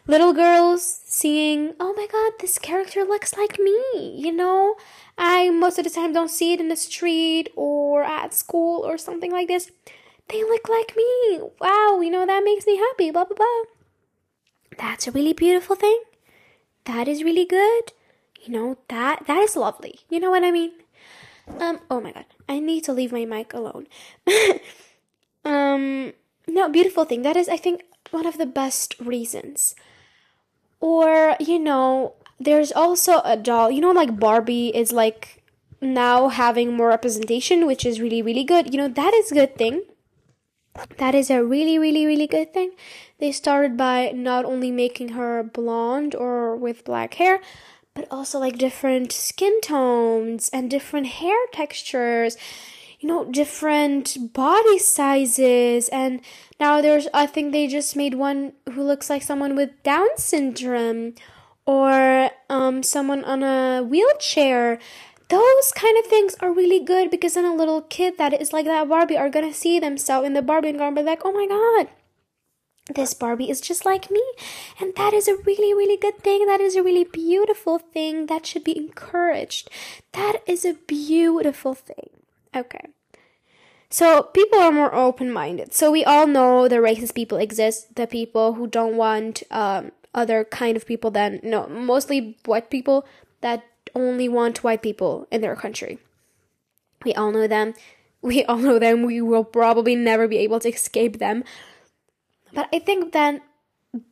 Little 0.07 0.33
girls 0.33 1.00
seeing, 1.04 1.75
oh 1.78 1.92
my 1.95 2.07
god, 2.11 2.33
this 2.40 2.59
character 2.59 3.04
looks 3.04 3.37
like 3.37 3.59
me, 3.59 4.16
you 4.16 4.33
know? 4.33 4.76
I 5.18 5.50
most 5.50 5.78
of 5.78 5.85
the 5.85 5.90
time 5.90 6.12
don't 6.12 6.30
see 6.30 6.52
it 6.54 6.61
in 6.61 6.68
the 6.68 6.76
street 6.76 7.50
or 7.57 8.02
at 8.02 8.33
school 8.33 8.85
or 8.85 8.97
something 8.97 9.30
like 9.30 9.49
this. 9.49 9.71
They 10.28 10.42
look 10.42 10.68
like 10.68 10.97
me. 10.97 11.40
Wow, 11.61 12.00
you 12.02 12.11
know, 12.11 12.26
that 12.26 12.45
makes 12.45 12.66
me 12.66 12.78
happy, 12.78 13.11
blah 13.11 13.25
blah 13.25 13.37
blah. 13.37 13.62
That's 14.78 15.07
a 15.07 15.12
really 15.12 15.33
beautiful 15.33 15.76
thing. 15.76 16.00
That 16.85 17.07
is 17.07 17.23
really 17.23 17.45
good. 17.45 17.92
You 18.40 18.52
know, 18.52 18.78
that 18.88 19.26
that 19.26 19.42
is 19.42 19.57
lovely. 19.57 20.00
You 20.09 20.21
know 20.21 20.30
what 20.30 20.45
I 20.45 20.50
mean? 20.50 20.73
Um, 21.61 21.81
oh 21.90 22.00
my 22.00 22.12
god, 22.12 22.26
I 22.49 22.61
need 22.61 22.85
to 22.85 22.93
leave 22.93 23.12
my 23.12 23.25
mic 23.25 23.52
alone. 23.52 23.87
um, 25.45 26.12
no, 26.47 26.69
beautiful 26.69 27.05
thing. 27.05 27.23
That 27.23 27.37
is, 27.37 27.49
I 27.49 27.57
think, 27.57 27.83
one 28.11 28.26
of 28.26 28.38
the 28.38 28.47
best 28.47 28.95
reasons. 29.00 29.75
Or, 30.81 31.37
you 31.40 31.59
know, 31.59 32.14
there's 32.38 32.73
also 32.73 33.21
a 33.25 33.37
doll, 33.37 33.71
you 33.71 33.81
know, 33.81 33.90
like 33.90 34.19
Barbie 34.19 34.69
is 34.75 34.93
like 34.93 35.43
now 35.81 36.28
having 36.28 36.75
more 36.76 36.88
representation, 36.88 37.67
which 37.67 37.85
is 37.85 38.00
really, 38.00 38.23
really 38.23 38.45
good. 38.45 38.73
You 38.73 38.78
know, 38.81 38.88
that 38.88 39.14
is 39.14 39.33
a 39.33 39.35
good 39.35 39.57
thing. 39.57 39.83
That 40.99 41.14
is 41.14 41.31
a 41.31 41.45
really, 41.45 41.78
really, 41.78 42.07
really 42.07 42.28
good 42.28 42.55
thing. 42.55 42.73
They 43.19 43.33
started 43.33 43.76
by 43.76 44.12
not 44.14 44.45
only 44.45 44.71
making 44.71 45.11
her 45.11 45.43
blonde 45.43 46.14
or 46.14 46.55
with 46.55 46.85
black 46.85 47.14
hair, 47.14 47.40
but 47.99 48.07
also 48.12 48.38
like 48.38 48.57
different 48.57 49.11
skin 49.11 49.61
tones 49.61 50.49
and 50.52 50.71
different 50.71 51.09
hair 51.19 51.37
textures 51.52 52.37
you 53.00 53.09
know 53.09 53.25
different 53.25 54.33
body 54.33 54.78
sizes. 54.78 55.88
And 55.88 56.21
now 56.61 56.81
there's 56.81 57.09
i 57.14 57.26
think 57.26 57.52
they 57.52 57.67
just 57.67 57.97
made 57.97 58.14
one 58.14 58.52
who 58.73 58.83
looks 58.83 59.11
like 59.11 59.23
someone 59.23 59.57
with 59.57 59.71
down 59.83 60.09
syndrome 60.17 61.14
or 61.67 62.31
um, 62.49 62.83
someone 62.83 63.25
on 63.25 63.43
a 63.43 63.83
wheelchair. 63.83 64.78
Those 65.28 65.73
kind 65.73 65.99
of 65.99 66.07
things 66.07 66.35
are 66.40 66.52
really 66.52 66.83
good 66.83 67.11
because 67.11 67.35
then 67.35 67.45
a 67.45 67.55
little 67.55 67.83
kid 67.83 68.17
that 68.17 68.33
is 68.40 68.52
like 68.52 68.64
that 68.64 68.88
barbie 68.88 69.19
are 69.19 69.28
gonna 69.28 69.52
see 69.52 69.78
themselves 69.78 70.26
in 70.26 70.33
the 70.33 70.43
barbie 70.43 70.71
and 70.71 70.78
gonna 70.78 70.97
be 70.97 71.02
like 71.02 71.23
oh 71.25 71.33
my 71.33 71.47
god 71.47 71.88
this 72.95 73.14
Barbie 73.14 73.50
is 73.50 73.61
just 73.61 73.85
like 73.85 74.11
me. 74.11 74.23
And 74.80 74.95
that 74.97 75.12
is 75.12 75.28
a 75.28 75.37
really, 75.37 75.75
really 75.75 75.97
good 75.97 76.18
thing. 76.18 76.47
That 76.47 76.61
is 76.61 76.76
a 76.76 76.83
really 76.83 77.04
beautiful 77.04 77.78
thing 77.78 78.26
that 78.26 78.47
should 78.47 78.64
be 78.64 78.76
encouraged. 78.76 79.71
That 80.12 80.42
is 80.47 80.64
a 80.64 80.75
beautiful 80.87 81.75
thing. 81.75 82.11
Okay. 82.54 82.88
So 83.90 84.25
people 84.25 84.59
are 84.59 84.73
more 84.73 84.95
open 84.95 85.33
minded. 85.33 85.73
So 85.73 85.90
we 85.90 86.04
all 86.04 86.26
know 86.26 86.68
the 86.68 86.76
racist 86.76 87.14
people 87.14 87.38
exist, 87.38 87.95
the 87.97 88.07
people 88.07 88.54
who 88.54 88.66
don't 88.66 88.97
want 88.97 89.42
um, 89.50 89.92
other 90.14 90.45
kind 90.45 90.76
of 90.76 90.87
people 90.87 91.11
than, 91.11 91.40
no, 91.42 91.66
mostly 91.68 92.37
white 92.45 92.71
people 92.71 93.07
that 93.40 93.64
only 93.95 94.28
want 94.28 94.62
white 94.62 94.83
people 94.83 95.26
in 95.30 95.40
their 95.40 95.57
country. 95.57 95.99
We 97.04 97.14
all 97.14 97.33
know 97.33 97.47
them. 97.47 97.75
We 98.21 98.45
all 98.45 98.59
know 98.59 98.78
them. 98.78 99.04
We 99.04 99.21
will 99.21 99.45
probably 99.45 99.95
never 99.95 100.28
be 100.28 100.38
able 100.38 100.61
to 100.61 100.68
escape 100.68 101.18
them. 101.18 101.45
But 102.52 102.69
I 102.73 102.78
think 102.78 103.12
that 103.12 103.43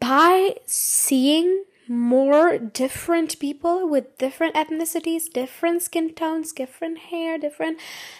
by 0.00 0.56
seeing 0.66 1.64
more 1.88 2.58
different 2.58 3.38
people 3.38 3.88
with 3.88 4.18
different 4.18 4.54
ethnicities, 4.54 5.32
different 5.32 5.82
skin 5.82 6.14
tones, 6.14 6.52
different 6.52 6.98
hair, 6.98 7.38
different 7.38 7.78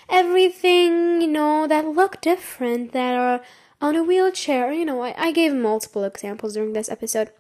everything, 0.09 1.21
you 1.21 1.27
know, 1.27 1.67
that 1.67 1.87
look 1.87 2.21
different, 2.21 2.93
that 2.93 3.17
are 3.17 3.41
on 3.81 3.97
a 3.97 4.03
wheelchair. 4.03 4.73
You 4.73 4.85
know, 4.85 5.03
I, 5.03 5.15
I 5.17 5.33
gave 5.33 5.53
multiple 5.55 6.05
examples 6.05 6.55
during 6.55 6.73
this 6.73 6.89
episode. 6.89 7.31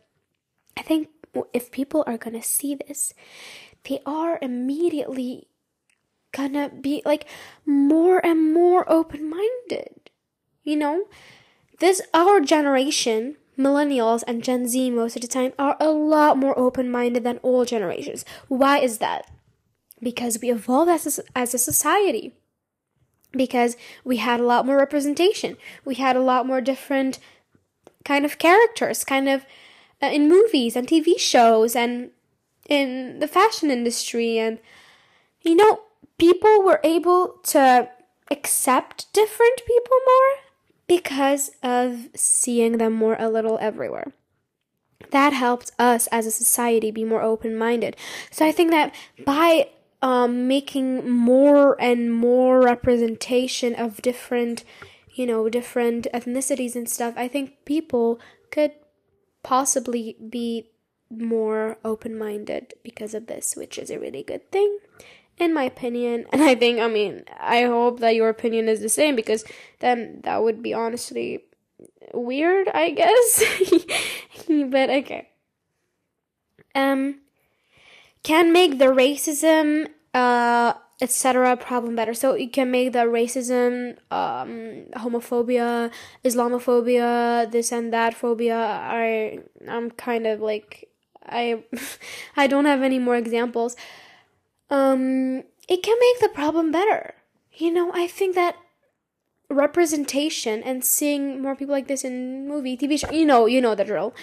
I 0.76 0.82
think 0.82 1.08
if 1.52 1.70
people 1.70 2.02
are 2.06 2.18
gonna 2.18 2.42
see 2.42 2.74
this, 2.74 3.12
they 3.88 4.00
are 4.04 4.38
immediately 4.42 5.48
gonna 6.32 6.68
be 6.68 7.02
like 7.04 7.26
more 7.64 8.24
and 8.24 8.52
more 8.52 8.90
open 8.90 9.30
minded. 9.30 10.10
You 10.64 10.76
know? 10.76 11.04
This, 11.78 12.00
our 12.14 12.40
generation, 12.40 13.36
millennials 13.58 14.24
and 14.26 14.42
Gen 14.42 14.66
Z 14.66 14.90
most 14.90 15.16
of 15.16 15.22
the 15.22 15.28
time, 15.28 15.52
are 15.58 15.76
a 15.78 15.90
lot 15.90 16.38
more 16.38 16.58
open 16.58 16.90
minded 16.90 17.24
than 17.24 17.38
all 17.38 17.64
generations. 17.64 18.24
Why 18.48 18.78
is 18.78 18.98
that? 18.98 19.30
Because 20.02 20.38
we 20.40 20.50
evolved 20.50 20.90
as 20.90 21.18
a, 21.18 21.22
as 21.36 21.54
a 21.54 21.58
society. 21.58 22.34
Because 23.32 23.76
we 24.04 24.16
had 24.16 24.40
a 24.40 24.44
lot 24.44 24.64
more 24.64 24.78
representation. 24.78 25.56
We 25.84 25.96
had 25.96 26.16
a 26.16 26.20
lot 26.20 26.46
more 26.46 26.60
different 26.60 27.18
kind 28.04 28.24
of 28.24 28.38
characters, 28.38 29.04
kind 29.04 29.28
of 29.28 29.44
uh, 30.02 30.06
in 30.06 30.28
movies 30.28 30.76
and 30.76 30.86
TV 30.86 31.18
shows 31.18 31.76
and 31.76 32.10
in 32.68 33.18
the 33.18 33.28
fashion 33.28 33.70
industry. 33.70 34.38
And, 34.38 34.58
you 35.42 35.54
know, 35.54 35.80
people 36.18 36.62
were 36.62 36.80
able 36.82 37.40
to 37.44 37.90
accept 38.30 39.12
different 39.12 39.62
people 39.66 39.96
more 40.06 40.45
because 40.86 41.50
of 41.62 42.08
seeing 42.14 42.78
them 42.78 42.92
more 42.92 43.16
a 43.18 43.28
little 43.28 43.58
everywhere. 43.60 44.12
That 45.10 45.32
helped 45.32 45.70
us 45.78 46.06
as 46.08 46.26
a 46.26 46.30
society 46.30 46.90
be 46.90 47.04
more 47.04 47.22
open 47.22 47.56
minded. 47.56 47.96
So 48.30 48.46
I 48.46 48.52
think 48.52 48.70
that 48.70 48.94
by 49.24 49.68
um, 50.02 50.48
making 50.48 51.08
more 51.08 51.80
and 51.80 52.12
more 52.12 52.60
representation 52.60 53.74
of 53.74 54.02
different, 54.02 54.64
you 55.14 55.26
know, 55.26 55.48
different 55.48 56.06
ethnicities 56.14 56.76
and 56.76 56.88
stuff, 56.88 57.14
I 57.16 57.28
think 57.28 57.64
people 57.64 58.20
could 58.50 58.72
possibly 59.42 60.16
be 60.28 60.70
more 61.10 61.78
open 61.84 62.18
minded 62.18 62.74
because 62.82 63.14
of 63.14 63.26
this, 63.26 63.54
which 63.54 63.78
is 63.78 63.90
a 63.90 63.98
really 63.98 64.22
good 64.22 64.50
thing 64.50 64.78
in 65.38 65.52
my 65.52 65.64
opinion. 65.64 66.26
And 66.32 66.42
I 66.42 66.54
think, 66.54 66.80
I 66.80 66.88
mean, 66.88 67.24
I 67.38 67.64
hope 67.64 68.00
that 68.00 68.14
your 68.14 68.28
opinion 68.28 68.68
is 68.68 68.80
the 68.80 68.88
same 68.88 69.16
because 69.16 69.44
then 69.80 70.20
that 70.24 70.42
would 70.42 70.62
be 70.62 70.74
honestly 70.74 71.44
weird, 72.12 72.68
I 72.68 72.90
guess. 72.90 73.44
but 74.48 74.90
okay. 74.90 75.28
Um, 76.74 77.20
can 78.22 78.52
make 78.52 78.78
the 78.78 78.86
racism, 78.86 79.88
uh, 80.14 80.74
etc. 81.00 81.56
problem 81.56 81.94
better. 81.96 82.14
So 82.14 82.34
you 82.34 82.50
can 82.50 82.70
make 82.70 82.92
the 82.92 83.00
racism, 83.00 83.96
um, 84.10 84.86
homophobia, 84.94 85.90
Islamophobia, 86.24 87.50
this 87.50 87.72
and 87.72 87.92
that 87.92 88.14
phobia. 88.14 88.58
I, 88.58 89.40
I'm 89.68 89.90
kind 89.90 90.26
of 90.26 90.40
like, 90.40 90.88
I, 91.24 91.64
I 92.36 92.46
don't 92.46 92.64
have 92.64 92.82
any 92.82 92.98
more 92.98 93.16
examples 93.16 93.76
um, 94.70 95.42
it 95.68 95.82
can 95.82 95.96
make 96.00 96.20
the 96.20 96.30
problem 96.34 96.72
better. 96.72 97.14
You 97.52 97.72
know, 97.72 97.90
I 97.92 98.06
think 98.06 98.34
that 98.34 98.56
representation 99.48 100.62
and 100.62 100.84
seeing 100.84 101.40
more 101.40 101.54
people 101.54 101.72
like 101.72 101.88
this 101.88 102.04
in 102.04 102.48
movie, 102.48 102.76
TV 102.76 102.98
show, 102.98 103.10
you 103.12 103.24
know, 103.24 103.46
you 103.46 103.60
know 103.60 103.74
the 103.74 103.84
drill. 103.84 104.14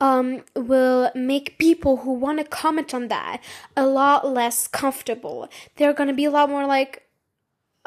Um, 0.00 0.42
will 0.54 1.10
make 1.14 1.56
people 1.56 1.98
who 1.98 2.12
want 2.12 2.38
to 2.38 2.44
comment 2.44 2.92
on 2.92 3.08
that 3.08 3.40
a 3.76 3.86
lot 3.86 4.26
less 4.26 4.68
comfortable. 4.68 5.48
They're 5.76 5.94
gonna 5.94 6.12
be 6.12 6.26
a 6.26 6.30
lot 6.30 6.50
more 6.50 6.66
like, 6.66 7.08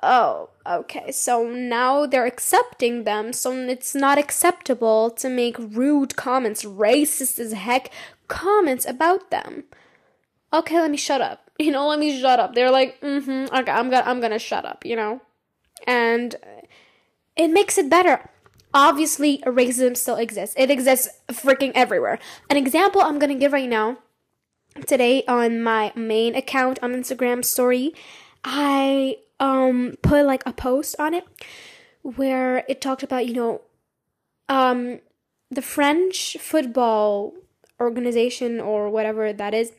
oh, 0.01 0.50
okay, 0.66 1.12
so 1.12 1.48
now 1.48 2.06
they're 2.08 2.25
accepting 2.25 3.04
them, 3.04 3.34
so 3.34 3.51
it's 3.51 3.94
not 3.94 4.18
acceptable 4.18 5.12
to 5.12 5.30
make 5.30 5.58
rude 5.60 6.16
comments, 6.16 6.63
racist 6.63 7.39
as 7.39 7.51
heck 7.51 7.92
comments 8.27 8.86
about 8.86 9.30
them 9.30 9.66
okay, 10.54 10.80
let 10.80 10.92
me 10.92 10.98
shut 10.98 11.22
up. 11.22 11.44
You 11.60 11.72
know, 11.72 11.88
let 11.88 11.98
me 11.98 12.22
shut 12.22 12.39
up. 12.39 12.54
They're 12.54 12.70
like, 12.70 13.01
mm-hmm, 13.01 13.51
okay, 13.51 13.72
I'm 13.72 13.89
gonna, 13.89 14.04
I'm 14.06 14.22
gonna 14.22 14.38
shut 14.38 14.63
up, 14.63 14.86
you 14.86 14.96
know? 14.96 15.22
And 15.88 16.36
it 17.36 17.48
makes 17.48 17.80
it 17.80 17.89
better. 17.89 18.30
Obviously, 18.75 19.39
racism 19.39 19.98
still 19.98 20.18
exists. 20.18 20.54
It 20.56 20.70
exists 20.70 21.10
freaking 21.32 21.72
everywhere. 21.74 22.20
An 22.51 22.58
example 22.58 23.01
I'm 23.01 23.18
gonna 23.18 23.34
give 23.34 23.54
right 23.54 23.68
now, 23.68 23.98
today 24.86 25.24
on 25.27 25.63
my 25.63 25.92
main 25.96 26.36
account 26.36 26.77
on 26.84 26.94
Instagram 26.94 27.44
story, 27.44 27.94
I 28.44 29.18
um 29.39 29.96
put 30.01 30.25
like 30.25 30.44
a 30.46 30.54
post 30.54 30.96
on 31.00 31.13
it 31.13 31.25
where 32.04 32.63
it 32.70 32.82
talked 32.82 33.04
about, 33.04 33.27
you 33.27 33.34
know, 33.34 33.62
um 34.50 35.00
the 35.50 35.62
French 35.62 36.38
football 36.39 37.34
organization 37.80 38.60
or 38.60 38.89
whatever 38.89 39.32
that 39.32 39.54
is 39.54 39.72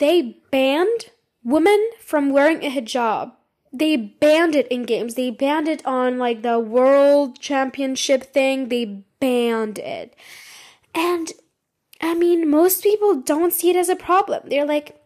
they 0.00 0.40
banned 0.50 1.10
women 1.44 1.90
from 2.00 2.30
wearing 2.30 2.64
a 2.64 2.70
hijab. 2.70 3.32
They 3.72 3.96
banned 3.96 4.56
it 4.56 4.66
in 4.66 4.82
games. 4.82 5.14
They 5.14 5.30
banned 5.30 5.68
it 5.68 5.86
on 5.86 6.18
like 6.18 6.42
the 6.42 6.58
world 6.58 7.38
championship 7.38 8.24
thing. 8.24 8.68
They 8.68 9.04
banned 9.20 9.78
it. 9.78 10.16
And 10.92 11.32
I 12.00 12.14
mean, 12.14 12.50
most 12.50 12.82
people 12.82 13.20
don't 13.20 13.52
see 13.52 13.70
it 13.70 13.76
as 13.76 13.88
a 13.88 13.96
problem. 13.96 14.42
They're 14.46 14.66
like, 14.66 14.96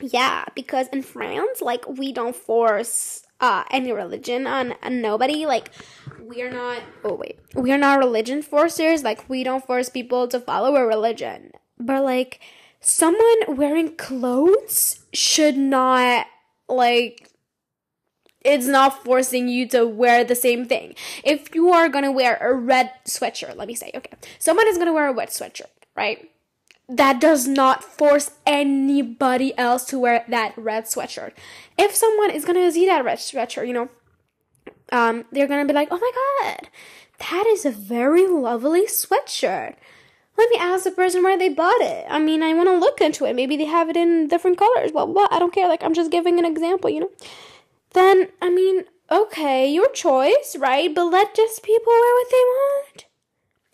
yeah, 0.00 0.44
because 0.54 0.88
in 0.88 1.02
France, 1.02 1.60
like, 1.60 1.86
we 1.88 2.12
don't 2.12 2.34
force 2.34 3.24
uh, 3.40 3.64
any 3.70 3.92
religion 3.92 4.46
on, 4.46 4.74
on 4.82 5.00
nobody. 5.00 5.44
Like, 5.44 5.70
we 6.22 6.40
are 6.42 6.50
not, 6.50 6.82
oh 7.04 7.14
wait, 7.14 7.38
we 7.54 7.72
are 7.72 7.78
not 7.78 7.98
religion 7.98 8.42
forcers. 8.42 9.02
Like, 9.02 9.28
we 9.28 9.44
don't 9.44 9.66
force 9.66 9.88
people 9.88 10.28
to 10.28 10.40
follow 10.40 10.76
a 10.76 10.86
religion. 10.86 11.52
But, 11.78 12.04
like, 12.04 12.40
someone 12.80 13.56
wearing 13.56 13.96
clothes 13.96 15.04
should 15.12 15.56
not 15.56 16.26
like 16.68 17.30
it's 18.42 18.66
not 18.66 19.04
forcing 19.04 19.48
you 19.48 19.68
to 19.68 19.86
wear 19.86 20.24
the 20.24 20.34
same 20.34 20.66
thing. 20.66 20.94
If 21.24 21.54
you 21.54 21.70
are 21.70 21.88
gonna 21.88 22.12
wear 22.12 22.36
a 22.36 22.54
red 22.54 22.92
sweatshirt, 23.04 23.56
let 23.56 23.68
me 23.68 23.74
say, 23.74 23.90
okay, 23.94 24.12
someone 24.38 24.68
is 24.68 24.78
gonna 24.78 24.92
wear 24.92 25.08
a 25.08 25.12
red 25.12 25.28
sweatshirt, 25.28 25.66
right? 25.96 26.30
That 26.88 27.20
does 27.20 27.46
not 27.46 27.84
force 27.84 28.30
anybody 28.46 29.56
else 29.58 29.84
to 29.86 29.98
wear 29.98 30.24
that 30.28 30.54
red 30.56 30.84
sweatshirt. 30.84 31.32
If 31.76 31.94
someone 31.94 32.30
is 32.30 32.44
gonna 32.44 32.70
see 32.72 32.86
that 32.86 33.04
red 33.04 33.18
sweatshirt, 33.18 33.66
you 33.66 33.74
know, 33.74 33.88
um, 34.92 35.24
they're 35.32 35.48
gonna 35.48 35.66
be 35.66 35.74
like, 35.74 35.88
oh 35.90 35.98
my 35.98 36.12
god, 36.54 36.68
that 37.18 37.44
is 37.48 37.66
a 37.66 37.70
very 37.70 38.26
lovely 38.26 38.86
sweatshirt 38.86 39.74
let 40.38 40.50
me 40.50 40.56
ask 40.58 40.84
the 40.84 40.92
person 40.92 41.24
where 41.24 41.36
they 41.36 41.48
bought 41.48 41.80
it. 41.80 42.06
I 42.08 42.20
mean, 42.20 42.44
I 42.44 42.54
want 42.54 42.68
to 42.68 42.78
look 42.78 43.00
into 43.00 43.24
it. 43.24 43.34
Maybe 43.34 43.56
they 43.56 43.64
have 43.64 43.88
it 43.88 43.96
in 43.96 44.28
different 44.28 44.56
colors. 44.56 44.92
Blah, 44.92 45.06
blah. 45.06 45.26
I 45.32 45.40
don't 45.40 45.52
care. 45.52 45.66
Like, 45.66 45.82
I'm 45.82 45.94
just 45.94 46.12
giving 46.12 46.38
an 46.38 46.44
example, 46.44 46.88
you 46.88 47.00
know? 47.00 47.10
Then, 47.92 48.28
I 48.40 48.48
mean, 48.48 48.84
okay, 49.10 49.68
your 49.68 49.90
choice, 49.90 50.54
right? 50.58 50.94
But 50.94 51.06
let 51.06 51.34
just 51.34 51.64
people 51.64 51.92
wear 51.92 52.14
what 52.14 52.30
they 52.30 52.36
want. 52.36 53.04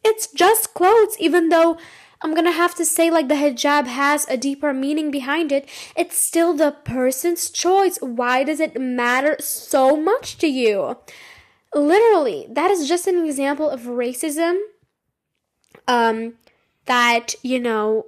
It's 0.04 0.26
just 0.26 0.72
clothes, 0.72 1.16
even 1.18 1.50
though 1.50 1.76
I'm 2.22 2.34
gonna 2.34 2.52
have 2.52 2.74
to 2.76 2.84
say, 2.86 3.10
like, 3.10 3.28
the 3.28 3.34
hijab 3.34 3.86
has 3.86 4.26
a 4.28 4.38
deeper 4.38 4.72
meaning 4.72 5.10
behind 5.10 5.52
it. 5.52 5.68
It's 5.94 6.16
still 6.16 6.54
the 6.54 6.70
person's 6.70 7.50
choice. 7.50 7.98
Why 8.00 8.42
does 8.44 8.60
it 8.60 8.80
matter 8.80 9.36
so 9.40 9.96
much 9.96 10.38
to 10.38 10.46
you? 10.46 10.96
Literally, 11.74 12.46
that 12.48 12.70
is 12.70 12.88
just 12.88 13.06
an 13.06 13.22
example 13.26 13.68
of 13.68 13.82
racism. 13.82 14.58
Um, 15.86 16.34
that, 16.86 17.34
you 17.42 17.60
know, 17.60 18.04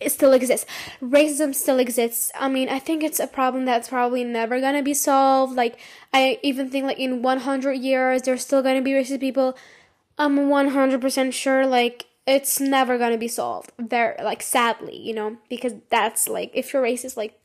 it 0.00 0.10
still 0.10 0.32
exists. 0.32 0.66
Racism 1.02 1.54
still 1.54 1.78
exists. 1.78 2.30
I 2.38 2.48
mean, 2.48 2.68
I 2.68 2.78
think 2.78 3.02
it's 3.02 3.18
a 3.18 3.26
problem 3.26 3.64
that's 3.64 3.88
probably 3.88 4.24
never 4.24 4.60
gonna 4.60 4.82
be 4.82 4.94
solved. 4.94 5.56
Like, 5.56 5.78
I 6.12 6.38
even 6.42 6.70
think 6.70 6.84
like 6.86 6.98
in 6.98 7.22
100 7.22 7.72
years, 7.72 8.22
there's 8.22 8.42
still 8.42 8.62
gonna 8.62 8.82
be 8.82 8.92
racist 8.92 9.20
people. 9.20 9.56
I'm 10.16 10.36
100% 10.48 11.32
sure 11.32 11.66
like 11.66 12.06
it's 12.26 12.60
never 12.60 12.98
gonna 12.98 13.18
be 13.18 13.28
solved. 13.28 13.72
Very 13.78 14.22
like 14.22 14.42
sadly, 14.42 14.96
you 14.96 15.14
know, 15.14 15.38
because 15.48 15.74
that's 15.90 16.28
like 16.28 16.50
if 16.54 16.72
you're 16.72 16.82
racist, 16.82 17.16
like 17.16 17.38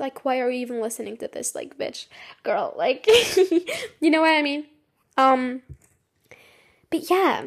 like 0.00 0.24
why 0.24 0.40
are 0.40 0.50
you 0.50 0.60
even 0.60 0.80
listening 0.80 1.16
to 1.18 1.28
this 1.28 1.54
like 1.54 1.78
bitch 1.78 2.06
girl 2.42 2.74
like 2.76 3.06
you 4.00 4.10
know 4.10 4.22
what 4.22 4.32
i 4.32 4.42
mean 4.42 4.64
um 5.16 5.62
but 6.90 7.08
yeah 7.10 7.46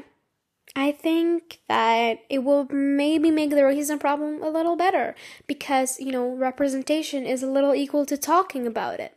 i 0.76 0.92
think 0.92 1.60
that 1.68 2.20
it 2.30 2.44
will 2.44 2.68
maybe 2.72 3.30
make 3.32 3.50
the 3.50 3.58
racism 3.58 4.00
problem 4.00 4.42
a 4.42 4.50
little 4.50 4.76
better 4.76 5.16
because 5.48 6.00
you 6.00 6.12
know 6.12 6.36
representation 6.36 7.26
is 7.26 7.44
a 7.44 7.52
little 7.52 7.74
equal 7.76 8.06
to 8.06 8.18
talking 8.18 8.66
about 8.68 9.00
it. 9.00 9.16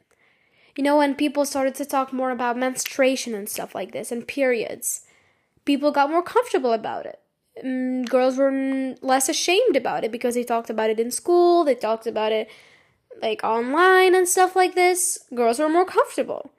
You 0.77 0.85
know 0.85 0.99
when 0.99 1.15
people 1.15 1.47
started 1.47 1.75
to 1.77 1.87
talk 1.87 2.13
more 2.13 2.31
about 2.31 2.59
menstruation 2.59 3.35
and 3.35 3.49
stuff 3.49 3.75
like 3.75 3.93
this 3.93 4.13
and 4.13 4.27
periods 4.29 5.03
people 5.65 5.91
got 5.91 6.11
more 6.11 6.23
comfortable 6.23 6.73
about 6.73 7.07
it. 7.07 7.21
Mm, 7.65 8.09
girls 8.09 8.37
were 8.37 8.95
less 9.01 9.29
ashamed 9.29 9.77
about 9.77 10.05
it 10.05 10.13
because 10.13 10.35
they 10.35 10.45
talked 10.45 10.69
about 10.71 10.91
it 10.91 11.01
in 11.01 11.11
school 11.11 11.65
they 11.65 11.75
talked 11.75 12.07
about 12.07 12.33
it 12.33 12.49
like 13.23 13.43
online 13.43 14.15
and 14.15 14.29
stuff 14.29 14.55
like 14.55 14.75
this, 14.75 15.19
girls 15.35 15.59
were 15.59 15.69
more 15.69 15.87
comfortable 15.87 16.51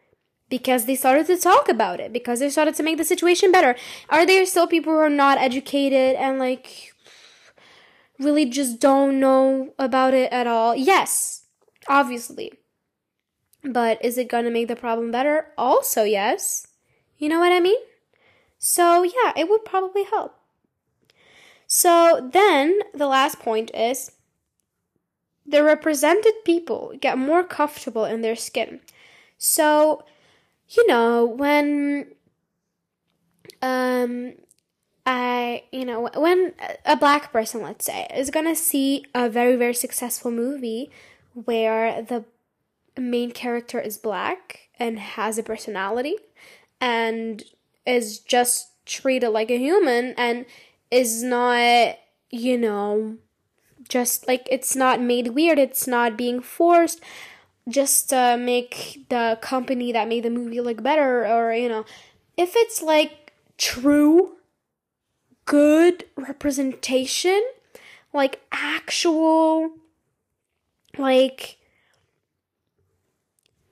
because 0.49 0.85
they 0.85 0.95
started 0.95 1.27
to 1.27 1.37
talk 1.37 1.69
about 1.69 1.99
it, 1.99 2.13
because 2.13 2.39
they 2.39 2.49
started 2.49 2.75
to 2.75 2.83
make 2.83 2.97
the 2.97 3.03
situation 3.03 3.51
better. 3.51 3.75
Are 4.09 4.25
there 4.25 4.45
still 4.45 4.67
people 4.67 4.93
who 4.93 4.99
are 4.99 5.09
not 5.09 5.37
educated 5.37 6.15
and 6.15 6.39
like 6.39 6.93
really 8.19 8.45
just 8.45 8.79
don't 8.79 9.19
know 9.19 9.73
about 9.77 10.13
it 10.13 10.31
at 10.31 10.47
all? 10.47 10.75
Yes, 10.75 11.43
obviously. 11.87 12.53
But 13.63 14.03
is 14.03 14.17
it 14.17 14.29
gonna 14.29 14.51
make 14.51 14.67
the 14.67 14.75
problem 14.75 15.11
better? 15.11 15.47
Also, 15.57 16.03
yes. 16.03 16.67
You 17.17 17.29
know 17.29 17.39
what 17.39 17.51
I 17.51 17.59
mean? 17.59 17.79
So, 18.57 19.03
yeah, 19.03 19.33
it 19.35 19.49
would 19.49 19.65
probably 19.65 20.03
help. 20.03 20.35
So, 21.67 22.29
then 22.31 22.79
the 22.93 23.07
last 23.07 23.39
point 23.39 23.71
is 23.73 24.11
the 25.45 25.63
represented 25.63 26.33
people 26.45 26.93
get 26.99 27.17
more 27.17 27.43
comfortable 27.43 28.05
in 28.05 28.21
their 28.21 28.35
skin. 28.35 28.79
So, 29.37 30.03
you 30.69 30.87
know, 30.87 31.25
when 31.25 32.07
um 33.61 34.33
I, 35.05 35.63
you 35.71 35.85
know, 35.85 36.09
when 36.15 36.53
a 36.85 36.97
black 36.97 37.31
person, 37.31 37.61
let's 37.61 37.85
say, 37.85 38.07
is 38.13 38.29
gonna 38.29 38.55
see 38.55 39.05
a 39.15 39.29
very, 39.29 39.55
very 39.55 39.73
successful 39.73 40.31
movie 40.31 40.91
where 41.33 42.01
the 42.01 42.25
main 42.99 43.31
character 43.31 43.79
is 43.79 43.97
black 43.97 44.69
and 44.77 44.99
has 44.99 45.37
a 45.37 45.43
personality 45.43 46.15
and 46.81 47.43
is 47.85 48.19
just 48.19 48.71
treated 48.85 49.29
like 49.29 49.49
a 49.49 49.57
human 49.57 50.13
and 50.17 50.45
is 50.91 51.23
not, 51.23 51.95
you 52.29 52.57
know, 52.57 53.15
just 53.87 54.27
like 54.27 54.45
it's 54.51 54.75
not 54.75 54.99
made 54.99 55.29
weird, 55.29 55.57
it's 55.57 55.87
not 55.87 56.17
being 56.17 56.41
forced 56.41 56.99
just 57.67 58.09
to 58.09 58.37
make 58.39 59.05
the 59.09 59.37
company 59.41 59.91
that 59.91 60.07
made 60.07 60.23
the 60.23 60.29
movie 60.29 60.61
look 60.61 60.81
better 60.81 61.25
or 61.25 61.53
you 61.53 61.67
know 61.67 61.85
if 62.37 62.53
it's 62.55 62.81
like 62.81 63.33
true 63.57 64.35
good 65.45 66.05
representation 66.15 67.41
like 68.13 68.41
actual 68.51 69.71
like 70.97 71.57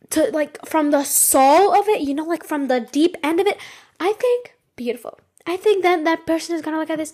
to 0.09 0.29
like 0.31 0.63
from 0.65 0.91
the 0.91 1.03
soul 1.03 1.73
of 1.73 1.87
it 1.87 2.01
you 2.01 2.13
know 2.13 2.25
like 2.25 2.43
from 2.43 2.67
the 2.67 2.79
deep 2.79 3.15
end 3.23 3.39
of 3.39 3.47
it 3.47 3.57
i 3.99 4.11
think 4.13 4.55
beautiful. 4.75 5.19
I 5.47 5.57
think 5.57 5.83
that 5.83 6.03
that 6.05 6.25
person 6.25 6.55
is 6.55 6.61
gonna 6.61 6.79
look 6.79 6.89
at 6.89 6.97
this 6.97 7.13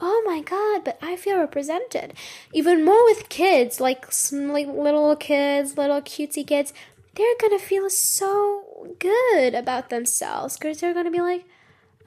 oh 0.00 0.22
my 0.26 0.40
god, 0.40 0.84
but 0.84 0.98
I 1.02 1.16
feel 1.16 1.38
represented. 1.38 2.14
Even 2.52 2.84
more 2.84 3.04
with 3.04 3.28
kids, 3.28 3.80
like, 3.80 4.06
like 4.32 4.66
little 4.66 5.16
kids, 5.16 5.76
little 5.76 6.00
cutesy 6.00 6.46
kids, 6.46 6.72
they're 7.14 7.26
gonna 7.40 7.58
feel 7.58 7.90
so 7.90 8.94
good 8.98 9.54
about 9.54 9.90
themselves 9.90 10.56
because 10.56 10.80
they're 10.80 10.94
gonna 10.94 11.10
be 11.10 11.20
like, 11.20 11.44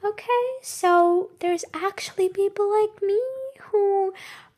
okay, 0.04 0.44
so 0.62 1.30
there's 1.40 1.64
actually 1.74 2.28
people 2.28 2.70
like 2.70 3.02
me 3.02 3.20
who 3.70 4.14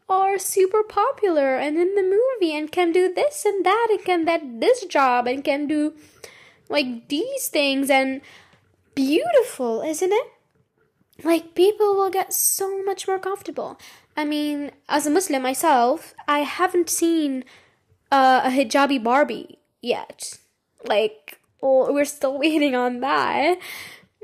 are 0.08 0.38
super 0.38 0.82
popular 0.82 1.56
and 1.56 1.76
in 1.76 1.94
the 1.94 2.02
movie 2.02 2.54
and 2.56 2.70
can 2.70 2.92
do 2.92 3.12
this 3.12 3.44
and 3.44 3.64
that 3.64 3.88
and 3.90 4.04
can 4.04 4.24
get 4.24 4.60
this 4.60 4.84
job 4.84 5.26
and 5.26 5.42
can 5.42 5.66
do 5.66 5.94
like 6.68 7.08
these 7.08 7.48
things 7.48 7.90
and 7.90 8.20
beautiful, 8.94 9.82
isn't 9.82 10.12
it? 10.12 10.33
Like 11.22 11.54
people 11.54 11.94
will 11.94 12.10
get 12.10 12.32
so 12.32 12.82
much 12.82 13.06
more 13.06 13.18
comfortable. 13.18 13.78
I 14.16 14.24
mean, 14.24 14.72
as 14.88 15.06
a 15.06 15.10
Muslim 15.10 15.42
myself, 15.42 16.14
I 16.26 16.40
haven't 16.40 16.90
seen 16.90 17.44
uh, 18.10 18.42
a 18.44 18.50
hijabi 18.50 19.02
Barbie 19.02 19.58
yet. 19.80 20.38
Like, 20.86 21.38
we're 21.60 22.04
still 22.04 22.38
waiting 22.44 22.74
on 22.74 23.00
that. 23.00 23.58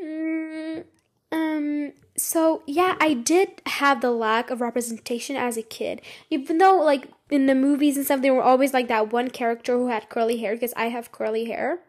Mm, 0.02 0.84
um, 1.32 1.92
so 2.16 2.62
yeah, 2.66 2.96
I 3.00 3.14
did 3.14 3.62
have 3.66 4.00
the 4.00 4.10
lack 4.10 4.50
of 4.50 4.60
representation 4.60 5.36
as 5.36 5.56
a 5.56 5.62
kid. 5.62 6.02
Even 6.28 6.58
though, 6.58 6.76
like, 6.82 7.08
in 7.30 7.46
the 7.46 7.54
movies 7.54 7.96
and 7.96 8.04
stuff, 8.04 8.22
they 8.22 8.30
were 8.30 8.42
always 8.42 8.72
like 8.72 8.88
that 8.88 9.12
one 9.12 9.30
character 9.30 9.76
who 9.76 9.88
had 9.88 10.08
curly 10.08 10.38
hair, 10.38 10.54
because 10.54 10.74
I 10.76 10.86
have 10.86 11.12
curly 11.12 11.46
hair. 11.46 11.80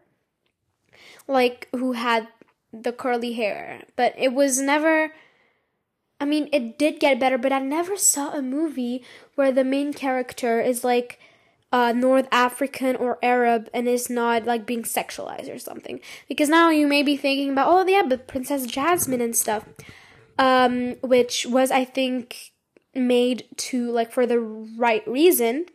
Like, 1.28 1.68
who 1.72 1.92
had 1.92 2.28
the 2.72 2.92
curly 2.92 3.34
hair, 3.34 3.82
but 3.96 4.14
it 4.16 4.32
was 4.32 4.60
never. 4.60 5.12
I 6.20 6.24
mean, 6.24 6.48
it 6.52 6.78
did 6.78 7.00
get 7.00 7.18
better, 7.18 7.36
but 7.36 7.52
I 7.52 7.58
never 7.58 7.96
saw 7.96 8.32
a 8.32 8.42
movie 8.42 9.04
where 9.34 9.50
the 9.50 9.64
main 9.64 9.92
character 9.92 10.60
is 10.60 10.84
like 10.84 11.18
uh, 11.72 11.92
North 11.92 12.28
African 12.30 12.94
or 12.94 13.18
Arab 13.22 13.68
and 13.74 13.88
is 13.88 14.08
not 14.08 14.44
like 14.44 14.64
being 14.64 14.82
sexualized 14.82 15.52
or 15.52 15.58
something. 15.58 16.00
Because 16.28 16.48
now 16.48 16.70
you 16.70 16.86
may 16.86 17.02
be 17.02 17.16
thinking 17.16 17.50
about, 17.50 17.68
oh 17.68 17.88
yeah, 17.88 18.02
but 18.06 18.28
Princess 18.28 18.66
Jasmine 18.66 19.20
and 19.20 19.34
stuff, 19.34 19.64
um, 20.38 20.94
which 21.02 21.46
was 21.46 21.70
I 21.70 21.84
think 21.84 22.52
made 22.94 23.44
to 23.56 23.90
like 23.90 24.12
for 24.12 24.26
the 24.26 24.38
right 24.38 25.06
reason. 25.08 25.66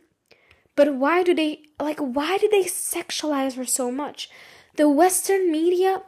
But 0.76 0.94
why 0.94 1.24
do 1.24 1.34
they 1.34 1.62
like? 1.80 1.98
Why 1.98 2.38
do 2.38 2.48
they 2.48 2.62
sexualize 2.64 3.56
her 3.56 3.66
so 3.66 3.90
much? 3.90 4.30
The 4.76 4.88
Western 4.88 5.50
media 5.50 6.02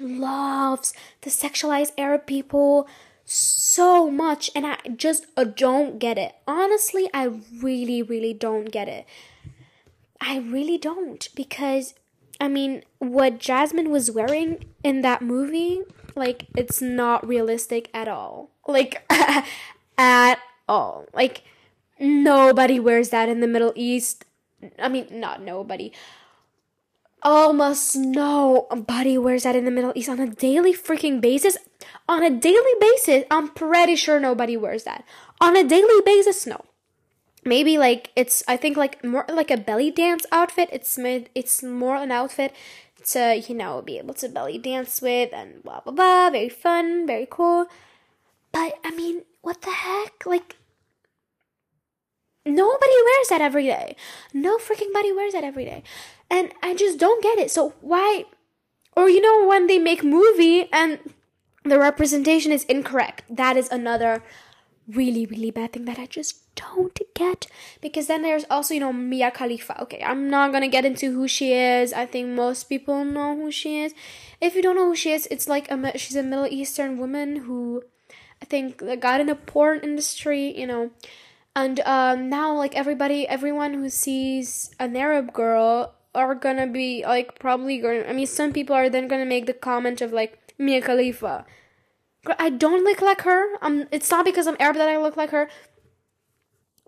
loves 0.00 0.92
to 1.22 1.30
sexualize 1.30 1.92
Arab 1.98 2.26
people 2.26 2.88
so 3.24 4.10
much 4.10 4.50
and 4.54 4.66
I 4.66 4.78
just 4.96 5.26
uh, 5.36 5.44
don't 5.44 5.98
get 5.98 6.16
it. 6.18 6.34
Honestly, 6.46 7.10
I 7.12 7.30
really, 7.62 8.02
really 8.02 8.32
don't 8.32 8.70
get 8.70 8.88
it. 8.88 9.06
I 10.20 10.38
really 10.38 10.78
don't 10.78 11.28
because 11.34 11.94
I 12.40 12.48
mean, 12.48 12.84
what 12.98 13.38
Jasmine 13.38 13.90
was 13.90 14.10
wearing 14.10 14.64
in 14.84 15.02
that 15.02 15.22
movie, 15.22 15.82
like, 16.14 16.46
it's 16.56 16.80
not 16.80 17.26
realistic 17.26 17.90
at 17.92 18.06
all. 18.06 18.50
Like, 18.66 19.04
at 19.98 20.38
all. 20.68 21.06
Like, 21.12 21.42
nobody 21.98 22.78
wears 22.78 23.08
that 23.08 23.28
in 23.28 23.40
the 23.40 23.48
Middle 23.48 23.72
East. 23.74 24.24
I 24.78 24.88
mean, 24.88 25.08
not 25.10 25.42
nobody 25.42 25.92
almost 27.22 27.96
nobody 27.96 29.18
wears 29.18 29.42
that 29.42 29.56
in 29.56 29.64
the 29.64 29.70
Middle 29.70 29.92
East 29.94 30.08
on 30.08 30.20
a 30.20 30.28
daily 30.28 30.72
freaking 30.72 31.20
basis. 31.20 31.56
On 32.08 32.22
a 32.22 32.30
daily 32.30 32.74
basis, 32.80 33.24
I'm 33.30 33.48
pretty 33.48 33.96
sure 33.96 34.20
nobody 34.20 34.56
wears 34.56 34.84
that. 34.84 35.04
On 35.40 35.56
a 35.56 35.64
daily 35.64 36.00
basis, 36.04 36.46
no. 36.46 36.64
Maybe 37.44 37.78
like 37.78 38.10
it's 38.16 38.42
I 38.48 38.56
think 38.56 38.76
like 38.76 39.02
more 39.04 39.24
like 39.28 39.50
a 39.50 39.56
belly 39.56 39.90
dance 39.90 40.26
outfit. 40.32 40.68
It's 40.72 40.98
made 40.98 41.30
it's 41.34 41.62
more 41.62 41.96
an 41.96 42.10
outfit 42.10 42.52
to, 43.06 43.36
you 43.36 43.54
know, 43.54 43.80
be 43.80 43.98
able 43.98 44.14
to 44.14 44.28
belly 44.28 44.58
dance 44.58 45.00
with 45.00 45.32
and 45.32 45.62
blah 45.62 45.80
blah 45.80 45.92
blah. 45.92 46.30
Very 46.30 46.48
fun, 46.48 47.06
very 47.06 47.26
cool. 47.30 47.66
But 48.52 48.74
I 48.84 48.90
mean, 48.90 49.22
what 49.40 49.62
the 49.62 49.70
heck? 49.70 50.26
Like 50.26 50.56
nobody 52.44 52.92
wears 53.04 53.28
that 53.30 53.40
every 53.40 53.64
day. 53.64 53.96
No 54.34 54.58
freaking 54.58 54.92
body 54.92 55.12
wears 55.12 55.32
that 55.32 55.44
every 55.44 55.64
day. 55.64 55.82
And 56.30 56.52
I 56.62 56.74
just 56.74 56.98
don't 56.98 57.22
get 57.22 57.38
it. 57.38 57.50
So 57.50 57.74
why 57.80 58.24
or 58.96 59.08
you 59.08 59.20
know 59.20 59.46
when 59.46 59.66
they 59.66 59.78
make 59.78 60.02
movie 60.02 60.68
and 60.72 60.98
the 61.64 61.78
representation 61.78 62.52
is 62.52 62.64
incorrect. 62.64 63.22
That 63.30 63.56
is 63.56 63.68
another 63.70 64.22
really 64.88 65.26
really 65.26 65.50
bad 65.50 65.72
thing 65.72 65.84
that 65.84 65.98
I 65.98 66.06
just 66.06 66.42
don't 66.54 66.98
get 67.14 67.46
because 67.80 68.06
then 68.06 68.22
there's 68.22 68.46
also 68.50 68.74
you 68.74 68.80
know 68.80 68.92
Mia 68.92 69.30
Khalifa. 69.30 69.80
Okay, 69.82 70.02
I'm 70.02 70.28
not 70.28 70.52
to 70.52 70.68
get 70.68 70.84
into 70.84 71.12
who 71.12 71.28
she 71.28 71.52
is. 71.52 71.92
I 71.92 72.06
think 72.06 72.28
most 72.28 72.64
people 72.64 73.04
know 73.04 73.36
who 73.36 73.50
she 73.50 73.82
is. 73.84 73.94
If 74.40 74.54
you 74.54 74.62
don't 74.62 74.76
know 74.76 74.86
who 74.86 74.96
she 74.96 75.12
is, 75.12 75.28
it's 75.30 75.48
like 75.48 75.70
a 75.70 75.98
she's 75.98 76.16
a 76.16 76.22
Middle 76.22 76.46
Eastern 76.46 76.98
woman 76.98 77.36
who 77.46 77.82
I 78.42 78.46
think 78.46 78.82
got 79.00 79.20
in 79.20 79.26
the 79.26 79.34
porn 79.34 79.80
industry, 79.82 80.58
you 80.58 80.66
know. 80.66 80.90
And 81.54 81.80
um, 81.80 82.28
now, 82.28 82.54
like 82.54 82.76
everybody, 82.76 83.26
everyone 83.26 83.74
who 83.74 83.88
sees 83.88 84.70
an 84.78 84.96
Arab 84.96 85.32
girl 85.32 85.94
are 86.18 86.34
gonna 86.34 86.66
be 86.66 87.04
like 87.06 87.38
probably 87.38 87.78
going. 87.78 88.04
I 88.06 88.12
mean, 88.12 88.26
some 88.26 88.52
people 88.52 88.74
are 88.74 88.90
then 88.90 89.08
gonna 89.08 89.26
make 89.26 89.46
the 89.46 89.54
comment 89.54 90.00
of 90.00 90.12
like 90.12 90.54
Mia 90.58 90.82
Khalifa. 90.82 91.46
I 92.38 92.50
don't 92.50 92.84
look 92.84 93.00
like 93.00 93.22
her. 93.22 93.56
Um, 93.62 93.86
it's 93.90 94.10
not 94.10 94.24
because 94.24 94.46
I'm 94.46 94.56
Arab 94.60 94.76
that 94.76 94.88
I 94.88 94.98
look 94.98 95.16
like 95.16 95.30
her. 95.30 95.48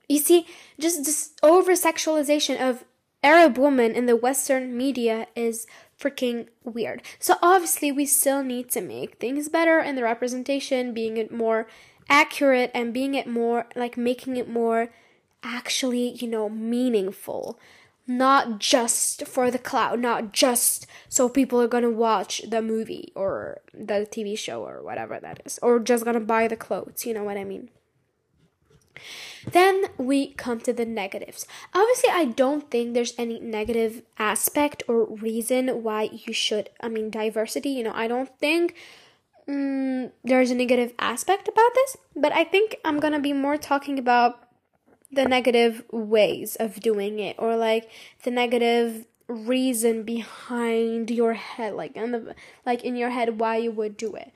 You 0.09 0.19
see, 0.19 0.47
just 0.79 1.05
this 1.05 1.33
over 1.43 1.73
sexualization 1.73 2.61
of 2.61 2.85
Arab 3.23 3.59
women 3.59 3.93
in 3.93 4.07
the 4.07 4.17
Western 4.17 4.77
media 4.77 5.29
is 5.37 5.67
freaking 5.99 6.49
weird. 6.65 7.03
So 7.19 7.37
obviously, 7.41 7.93
we 7.93 8.07
still 8.07 8.43
need 8.43 8.71
to 8.71 8.81
make 8.81 9.19
things 9.19 9.49
better 9.49 9.79
in 9.79 9.95
the 9.95 10.03
representation, 10.03 10.93
being 10.93 11.17
it 11.17 11.33
more 11.33 11.69
accurate 12.09 12.73
and 12.75 12.93
being 12.93 13.15
it 13.15 13.27
more 13.27 13.67
like 13.77 13.97
making 13.97 14.37
it 14.37 14.49
more 14.49 14.91
actually, 15.43 16.11
you 16.15 16.29
know, 16.29 16.49
meaningful. 16.49 17.59
Not 18.11 18.59
just 18.59 19.25
for 19.29 19.53
the 19.53 19.59
cloud, 19.59 20.01
not 20.01 20.33
just 20.33 20.87
so 21.09 21.29
people 21.29 21.61
are 21.63 21.69
gonna 21.69 21.91
watch 21.91 22.43
the 22.49 22.61
movie 22.61 23.13
or 23.15 23.61
the 23.73 24.05
TV 24.11 24.37
show 24.37 24.67
or 24.67 24.83
whatever 24.83 25.21
that 25.21 25.41
is, 25.45 25.61
or 25.63 25.79
just 25.79 26.05
gonna 26.05 26.19
buy 26.19 26.49
the 26.49 26.57
clothes, 26.57 27.07
you 27.07 27.15
know 27.15 27.23
what 27.23 27.37
I 27.37 27.45
mean? 27.45 27.71
Then 29.53 29.85
we 29.97 30.35
come 30.35 30.61
to 30.63 30.73
the 30.73 30.85
negatives. 30.85 31.47
Obviously, 31.73 32.11
I 32.11 32.25
don't 32.25 32.69
think 32.69 32.95
there's 32.95 33.15
any 33.17 33.39
negative 33.39 34.03
aspect 34.19 34.83
or 34.89 35.07
reason 35.07 35.85
why 35.85 36.11
you 36.13 36.33
should, 36.33 36.69
I 36.81 36.89
mean, 36.89 37.11
diversity, 37.11 37.71
you 37.71 37.85
know, 37.85 37.95
I 37.95 38.09
don't 38.09 38.37
think 38.41 38.75
mm, 39.49 40.11
there's 40.25 40.51
a 40.51 40.57
negative 40.57 40.95
aspect 40.99 41.47
about 41.47 41.75
this, 41.75 41.97
but 42.17 42.33
I 42.33 42.43
think 42.43 42.77
I'm 42.85 42.99
gonna 42.99 43.21
be 43.21 43.33
more 43.33 43.57
talking 43.57 44.01
about 44.01 44.50
the 45.13 45.25
negative 45.25 45.83
ways 45.91 46.57
of 46.57 46.81
doing 46.81 47.19
it 47.19 47.37
or 47.39 47.57
like 47.57 47.91
the 48.23 48.31
negative 48.31 49.07
reason 49.29 50.03
behind 50.03 51.11
your 51.11 51.35
head 51.35 51.75
like 51.75 51.95
in 51.97 52.11
the 52.11 52.35
like 52.67 52.83
in 52.83 52.97
your 52.97 53.11
head 53.11 53.39
why 53.39 53.57
you 53.57 53.71
would 53.71 53.97
do 53.97 54.15
it. 54.15 54.33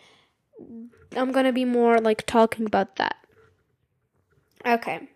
I'm 1.16 1.32
gonna 1.32 1.52
be 1.52 1.64
more 1.64 1.98
like 1.98 2.26
talking 2.26 2.66
about 2.66 2.96
that. 2.96 3.16
Okay. 4.66 5.08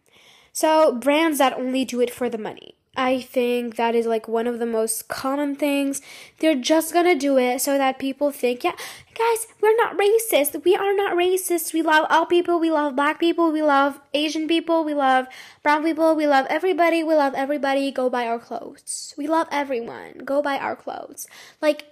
So 0.53 0.95
brands 0.95 1.39
that 1.39 1.53
only 1.53 1.85
do 1.85 2.01
it 2.01 2.11
for 2.11 2.29
the 2.29 2.39
money 2.39 2.78
I 2.99 3.21
think 3.21 3.77
that 3.77 3.95
is 3.95 4.07
like 4.07 4.27
one 4.27 4.49
of 4.49 4.59
the 4.59 4.67
most 4.67 5.07
common 5.07 5.55
things. 5.55 6.03
They're 6.41 6.57
just 6.57 6.93
gonna 6.93 7.15
do 7.15 7.39
it 7.39 7.61
so 7.61 7.79
that 7.79 8.01
people 8.01 8.33
think, 8.33 8.65
yeah, 8.65 8.73
guys, 9.15 9.47
we're 9.61 9.77
not 9.77 9.97
racist. 9.97 10.65
We 10.65 10.75
are 10.75 10.97
not 10.97 11.13
racist. 11.17 11.73
We 11.73 11.81
love 11.81 12.07
all 12.11 12.27
people. 12.27 12.59
We 12.59 12.73
love 12.73 12.97
black 12.97 13.21
people. 13.21 13.53
We 13.53 13.63
love 13.63 14.01
Asian 14.13 14.49
people. 14.49 14.83
We 14.83 14.95
love 14.95 15.29
brown 15.63 15.85
people. 15.85 16.17
We 16.17 16.27
love 16.27 16.47
everybody. 16.51 17.05
We 17.05 17.15
love 17.15 17.35
everybody. 17.35 17.93
Go 17.93 18.11
buy 18.11 18.27
our 18.27 18.41
clothes. 18.41 19.15
We 19.17 19.29
love 19.29 19.47
everyone. 19.53 20.23
Go 20.25 20.43
buy 20.43 20.59
our 20.59 20.75
clothes. 20.75 21.29
Like, 21.63 21.85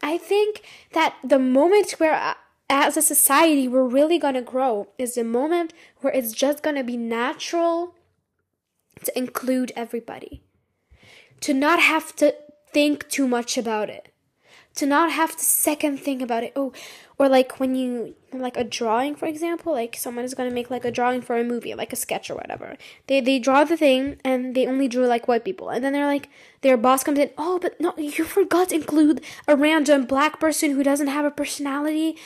I 0.00 0.16
think 0.16 0.62
that 0.92 1.16
the 1.24 1.40
moment 1.40 1.90
where 1.98 2.14
uh, 2.14 2.34
as 2.70 2.96
a 2.96 3.02
society 3.02 3.66
we're 3.66 3.82
really 3.82 4.20
gonna 4.20 4.42
grow 4.42 4.86
is 4.96 5.16
the 5.16 5.24
moment 5.24 5.72
where 6.02 6.12
it's 6.12 6.32
just 6.32 6.62
gonna 6.62 6.84
be 6.84 6.96
natural 6.96 7.94
to 9.04 9.18
include 9.18 9.72
everybody, 9.76 10.42
to 11.40 11.54
not 11.54 11.80
have 11.80 12.14
to 12.16 12.34
think 12.72 13.08
too 13.08 13.26
much 13.26 13.56
about 13.56 13.88
it, 13.90 14.12
to 14.74 14.86
not 14.86 15.10
have 15.10 15.36
to 15.36 15.44
second 15.44 15.98
think 15.98 16.22
about 16.22 16.44
it. 16.44 16.52
Oh, 16.54 16.72
or 17.18 17.28
like 17.28 17.58
when 17.58 17.74
you 17.74 18.14
like 18.32 18.56
a 18.56 18.62
drawing, 18.62 19.16
for 19.16 19.26
example, 19.26 19.72
like 19.72 19.96
someone 19.96 20.24
is 20.24 20.34
gonna 20.34 20.52
make 20.52 20.70
like 20.70 20.84
a 20.84 20.90
drawing 20.90 21.20
for 21.20 21.36
a 21.36 21.44
movie, 21.44 21.74
like 21.74 21.92
a 21.92 21.96
sketch 21.96 22.30
or 22.30 22.36
whatever. 22.36 22.76
They 23.08 23.20
they 23.20 23.38
draw 23.38 23.64
the 23.64 23.76
thing 23.76 24.20
and 24.24 24.54
they 24.54 24.66
only 24.66 24.86
drew 24.86 25.06
like 25.06 25.26
white 25.26 25.44
people, 25.44 25.68
and 25.68 25.84
then 25.84 25.92
they're 25.92 26.06
like 26.06 26.28
their 26.60 26.76
boss 26.76 27.02
comes 27.02 27.18
in. 27.18 27.30
Oh, 27.36 27.58
but 27.58 27.80
no, 27.80 27.94
you 27.96 28.24
forgot 28.24 28.68
to 28.68 28.76
include 28.76 29.24
a 29.48 29.56
random 29.56 30.04
black 30.06 30.38
person 30.38 30.72
who 30.72 30.82
doesn't 30.82 31.08
have 31.08 31.24
a 31.24 31.30
personality. 31.30 32.16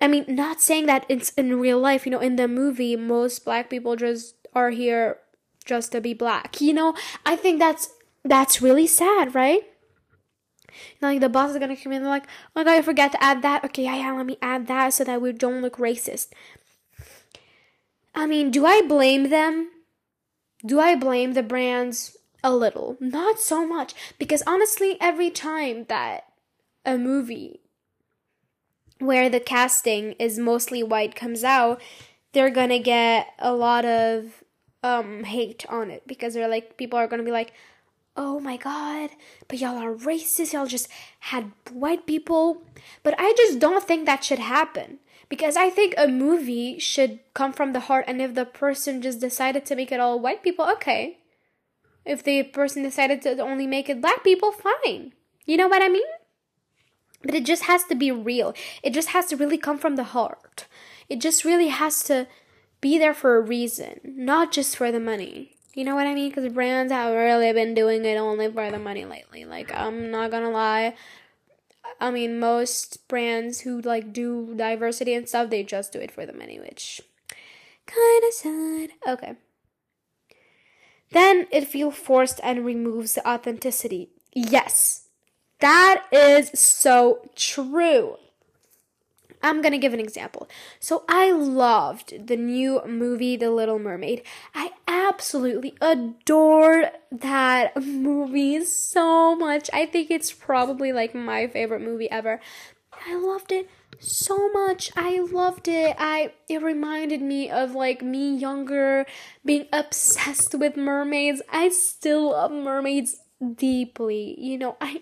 I 0.00 0.08
mean, 0.08 0.24
not 0.26 0.62
saying 0.62 0.86
that 0.86 1.04
it's 1.10 1.30
in 1.30 1.60
real 1.60 1.78
life. 1.78 2.06
You 2.06 2.12
know, 2.12 2.20
in 2.20 2.36
the 2.36 2.48
movie, 2.48 2.96
most 2.96 3.44
black 3.44 3.68
people 3.68 3.96
just 3.96 4.34
are 4.54 4.70
here 4.70 5.18
just 5.64 5.92
to 5.92 6.00
be 6.00 6.14
black. 6.14 6.60
You 6.60 6.72
know, 6.72 6.94
I 7.24 7.36
think 7.36 7.58
that's 7.58 7.90
that's 8.24 8.62
really 8.62 8.86
sad, 8.86 9.34
right? 9.34 9.62
like 11.02 11.20
the 11.20 11.28
boss 11.28 11.50
is 11.50 11.58
gonna 11.58 11.76
come 11.76 11.92
in 11.92 11.96
and 11.96 12.04
they're 12.04 12.12
like, 12.12 12.26
oh 12.26 12.50
my 12.56 12.64
god, 12.64 12.74
I 12.74 12.82
forgot 12.82 13.12
to 13.12 13.22
add 13.22 13.42
that. 13.42 13.64
Okay, 13.64 13.84
yeah, 13.84 13.96
yeah, 13.96 14.12
let 14.12 14.26
me 14.26 14.38
add 14.40 14.66
that 14.68 14.94
so 14.94 15.04
that 15.04 15.20
we 15.20 15.32
don't 15.32 15.62
look 15.62 15.76
racist. 15.76 16.28
I 18.14 18.26
mean, 18.26 18.50
do 18.50 18.66
I 18.66 18.82
blame 18.82 19.30
them? 19.30 19.70
Do 20.64 20.80
I 20.80 20.94
blame 20.94 21.32
the 21.32 21.42
brands 21.42 22.16
a 22.42 22.54
little? 22.54 22.96
Not 23.00 23.40
so 23.40 23.66
much. 23.66 23.94
Because 24.18 24.42
honestly, 24.46 24.96
every 25.00 25.30
time 25.30 25.84
that 25.88 26.24
a 26.84 26.98
movie 26.98 27.60
where 28.98 29.30
the 29.30 29.40
casting 29.40 30.12
is 30.12 30.38
mostly 30.38 30.82
white 30.82 31.14
comes 31.14 31.44
out, 31.44 31.80
they're 32.32 32.50
gonna 32.50 32.78
get 32.78 33.28
a 33.38 33.52
lot 33.52 33.84
of 33.84 34.44
um 34.82 35.24
hate 35.24 35.66
on 35.68 35.90
it 35.90 36.06
because 36.06 36.34
they're 36.34 36.48
like 36.48 36.76
people 36.76 36.98
are 36.98 37.06
gonna 37.06 37.22
be 37.22 37.30
like 37.30 37.52
oh 38.16 38.40
my 38.40 38.56
god 38.56 39.10
but 39.48 39.58
y'all 39.58 39.76
are 39.78 39.94
racist. 39.94 40.52
Y'all 40.52 40.66
just 40.66 40.88
had 41.20 41.52
white 41.72 42.06
people. 42.06 42.62
But 43.02 43.14
i 43.18 43.32
just 43.36 43.58
don't 43.58 43.84
think 43.84 44.06
that 44.06 44.24
should 44.24 44.38
happen 44.38 44.98
because 45.28 45.56
i 45.56 45.70
think 45.70 45.94
a 45.96 46.08
movie 46.08 46.78
should 46.78 47.20
come 47.34 47.52
from 47.52 47.72
the 47.72 47.80
heart 47.80 48.04
and 48.08 48.20
if 48.20 48.34
the 48.34 48.44
person 48.44 49.02
just 49.02 49.20
decided 49.20 49.64
to 49.66 49.76
make 49.76 49.92
it 49.92 50.00
all 50.00 50.18
white 50.18 50.42
people 50.42 50.66
okay. 50.66 51.18
If 52.04 52.24
the 52.24 52.42
person 52.42 52.82
decided 52.82 53.20
to 53.22 53.38
only 53.40 53.66
make 53.66 53.90
it 53.90 54.00
black 54.00 54.24
people 54.24 54.52
fine. 54.52 55.12
You 55.44 55.56
know 55.56 55.68
what 55.68 55.82
i 55.82 55.88
mean? 55.88 56.10
But 57.22 57.34
it 57.34 57.44
just 57.44 57.64
has 57.64 57.84
to 57.84 57.94
be 57.94 58.10
real. 58.10 58.54
It 58.82 58.94
just 58.94 59.10
has 59.10 59.26
to 59.26 59.36
really 59.36 59.58
come 59.58 59.78
from 59.78 59.96
the 59.96 60.04
heart. 60.04 60.66
It 61.08 61.20
just 61.20 61.44
really 61.44 61.68
has 61.68 62.02
to 62.04 62.26
be 62.80 62.98
there 62.98 63.14
for 63.14 63.36
a 63.36 63.40
reason, 63.40 64.00
not 64.04 64.52
just 64.52 64.76
for 64.76 64.90
the 64.90 65.00
money. 65.00 65.56
You 65.74 65.84
know 65.84 65.94
what 65.94 66.06
I 66.06 66.14
mean? 66.14 66.30
Because 66.30 66.52
brands 66.52 66.92
have 66.92 67.14
really 67.14 67.52
been 67.52 67.74
doing 67.74 68.04
it 68.04 68.16
only 68.16 68.50
for 68.50 68.70
the 68.70 68.78
money 68.78 69.04
lately. 69.04 69.44
Like, 69.44 69.72
I'm 69.72 70.10
not 70.10 70.30
gonna 70.30 70.50
lie. 70.50 70.94
I 72.00 72.10
mean, 72.10 72.38
most 72.38 73.06
brands 73.08 73.60
who 73.60 73.80
like 73.80 74.12
do 74.12 74.54
diversity 74.56 75.14
and 75.14 75.28
stuff, 75.28 75.50
they 75.50 75.62
just 75.62 75.92
do 75.92 76.00
it 76.00 76.10
for 76.10 76.26
the 76.26 76.32
money, 76.32 76.58
which 76.58 77.00
kind 77.86 78.24
of 78.26 78.32
sad. 78.32 78.90
Okay. 79.06 79.34
Then 81.12 81.46
it 81.50 81.66
feels 81.66 81.96
forced 81.96 82.40
and 82.42 82.64
removes 82.64 83.14
the 83.14 83.28
authenticity. 83.28 84.10
Yes, 84.32 85.08
that 85.58 86.04
is 86.12 86.50
so 86.54 87.28
true. 87.34 88.16
I'm 89.42 89.62
gonna 89.62 89.78
give 89.78 89.94
an 89.94 90.00
example. 90.00 90.48
So 90.78 91.04
I 91.08 91.32
loved 91.32 92.26
the 92.26 92.36
new 92.36 92.82
movie, 92.86 93.36
The 93.36 93.50
Little 93.50 93.78
Mermaid. 93.78 94.22
I 94.54 94.72
absolutely 94.86 95.74
adored 95.80 96.90
that 97.10 97.76
movie 97.82 98.64
so 98.64 99.34
much. 99.34 99.70
I 99.72 99.86
think 99.86 100.10
it's 100.10 100.32
probably 100.32 100.92
like 100.92 101.14
my 101.14 101.46
favorite 101.46 101.80
movie 101.80 102.10
ever. 102.10 102.40
I 103.06 103.16
loved 103.16 103.52
it 103.52 103.68
so 103.98 104.50
much. 104.50 104.90
I 104.96 105.20
loved 105.20 105.68
it. 105.68 105.96
I 105.98 106.32
it 106.48 106.62
reminded 106.62 107.22
me 107.22 107.50
of 107.50 107.74
like 107.74 108.02
me 108.02 108.36
younger 108.36 109.06
being 109.44 109.66
obsessed 109.72 110.54
with 110.54 110.76
mermaids. 110.76 111.42
I 111.50 111.68
still 111.70 112.30
love 112.30 112.50
mermaids 112.50 113.16
deeply. 113.54 114.36
You 114.38 114.58
know, 114.58 114.76
I 114.80 115.00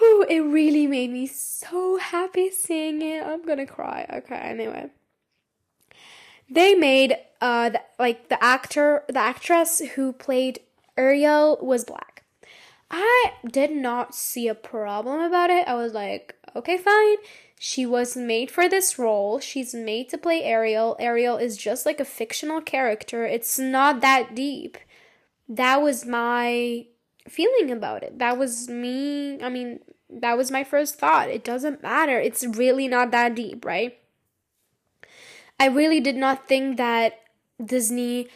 It 0.00 0.44
really 0.44 0.86
made 0.86 1.10
me 1.10 1.26
so 1.26 1.96
happy 1.96 2.50
seeing 2.50 3.02
it. 3.02 3.24
I'm 3.24 3.44
gonna 3.44 3.66
cry. 3.66 4.06
Okay, 4.12 4.36
anyway. 4.36 4.90
They 6.50 6.74
made 6.74 7.16
uh 7.40 7.70
the, 7.70 7.82
like 7.98 8.28
the 8.28 8.42
actor, 8.42 9.04
the 9.08 9.18
actress 9.18 9.80
who 9.94 10.12
played 10.12 10.60
Ariel 10.96 11.58
was 11.62 11.84
black. 11.84 12.24
I 12.90 13.32
did 13.46 13.70
not 13.70 14.14
see 14.14 14.48
a 14.48 14.54
problem 14.54 15.20
about 15.20 15.50
it. 15.50 15.68
I 15.68 15.74
was 15.74 15.92
like, 15.92 16.34
okay, 16.56 16.78
fine. 16.78 17.16
She 17.58 17.84
was 17.84 18.16
made 18.16 18.50
for 18.50 18.68
this 18.68 18.98
role. 18.98 19.40
She's 19.40 19.74
made 19.74 20.08
to 20.10 20.18
play 20.18 20.44
Ariel. 20.44 20.96
Ariel 20.98 21.36
is 21.36 21.56
just 21.56 21.84
like 21.84 22.00
a 22.00 22.04
fictional 22.04 22.60
character. 22.60 23.26
It's 23.26 23.58
not 23.58 24.00
that 24.00 24.34
deep. 24.34 24.78
That 25.48 25.82
was 25.82 26.06
my 26.06 26.86
feeling 27.28 27.70
about 27.70 28.02
it. 28.02 28.18
That 28.18 28.38
was 28.38 28.68
me. 28.68 29.42
I 29.42 29.48
mean, 29.48 29.80
that 30.10 30.36
was 30.36 30.50
my 30.50 30.64
first 30.64 30.98
thought. 30.98 31.28
It 31.28 31.44
doesn't 31.44 31.82
matter. 31.82 32.18
It's 32.18 32.44
really 32.44 32.88
not 32.88 33.10
that 33.10 33.34
deep, 33.34 33.64
right? 33.64 33.98
I 35.60 35.66
really 35.66 36.00
did 36.00 36.16
not 36.16 36.46
think 36.46 36.76
that 36.76 37.20
Disney 37.62 38.28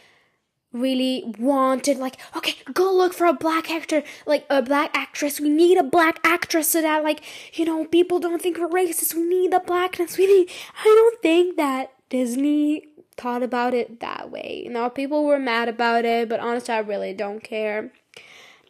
really 0.73 1.35
wanted 1.39 1.99
like 1.99 2.17
okay 2.35 2.55
go 2.73 2.93
look 2.93 3.13
for 3.13 3.27
a 3.27 3.33
black 3.33 3.71
actor 3.71 4.03
like 4.25 4.47
a 4.49 4.63
black 4.63 4.91
actress 4.95 5.39
we 5.39 5.51
need 5.51 5.77
a 5.77 5.83
black 5.83 6.19
actress 6.25 6.71
so 6.71 6.81
that 6.81 7.05
like 7.05 7.23
you 7.59 7.65
know 7.65 7.85
people 7.85 8.19
don't 8.19 8.41
think 8.41 8.57
we're 8.57 8.69
racist 8.69 9.15
we 9.15 9.23
need 9.23 9.53
the 9.53 9.61
blackness 9.61 10.17
we 10.17 10.27
need 10.27 10.51
i 10.81 10.85
don't 10.85 11.21
think 11.21 11.57
that 11.57 11.93
disney 12.09 12.89
thought 13.19 13.43
about 13.43 13.75
it 13.75 14.01
that 14.01 14.31
way 14.31 14.67
now 14.71 14.89
people 14.89 15.25
were 15.25 15.39
mad 15.39 15.69
about 15.69 16.07
it 16.07 16.27
but 16.27 16.41
honestly 16.41 16.73
i 16.73 16.79
really 16.79 17.13
don't 17.13 17.45
care 17.45 17.93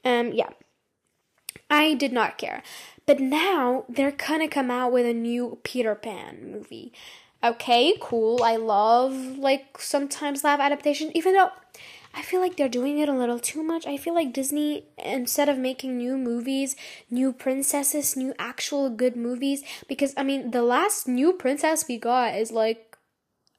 um 0.04 0.32
yeah 0.32 0.50
I 1.70 1.94
did 1.94 2.12
not 2.12 2.38
care. 2.38 2.62
But 3.06 3.18
now 3.18 3.84
they're 3.88 4.12
gonna 4.12 4.48
come 4.48 4.70
out 4.70 4.92
with 4.92 5.06
a 5.06 5.14
new 5.14 5.58
Peter 5.64 5.94
Pan 5.94 6.52
movie. 6.52 6.92
Okay, 7.42 7.94
cool. 8.00 8.42
I 8.42 8.56
love 8.56 9.14
like 9.38 9.78
sometimes 9.78 10.44
live 10.44 10.60
adaptation, 10.60 11.10
even 11.16 11.34
though 11.34 11.50
I 12.14 12.22
feel 12.22 12.40
like 12.40 12.56
they're 12.56 12.68
doing 12.68 12.98
it 12.98 13.08
a 13.08 13.12
little 13.12 13.38
too 13.38 13.62
much. 13.62 13.86
I 13.86 13.96
feel 13.96 14.14
like 14.14 14.32
Disney, 14.32 14.84
instead 14.98 15.48
of 15.48 15.58
making 15.58 15.96
new 15.96 16.16
movies, 16.16 16.76
new 17.10 17.32
princesses, 17.32 18.16
new 18.16 18.34
actual 18.38 18.90
good 18.90 19.16
movies, 19.16 19.64
because 19.88 20.14
I 20.16 20.22
mean, 20.22 20.50
the 20.52 20.62
last 20.62 21.08
new 21.08 21.32
princess 21.32 21.88
we 21.88 21.96
got 21.98 22.36
is 22.36 22.52
like 22.52 22.91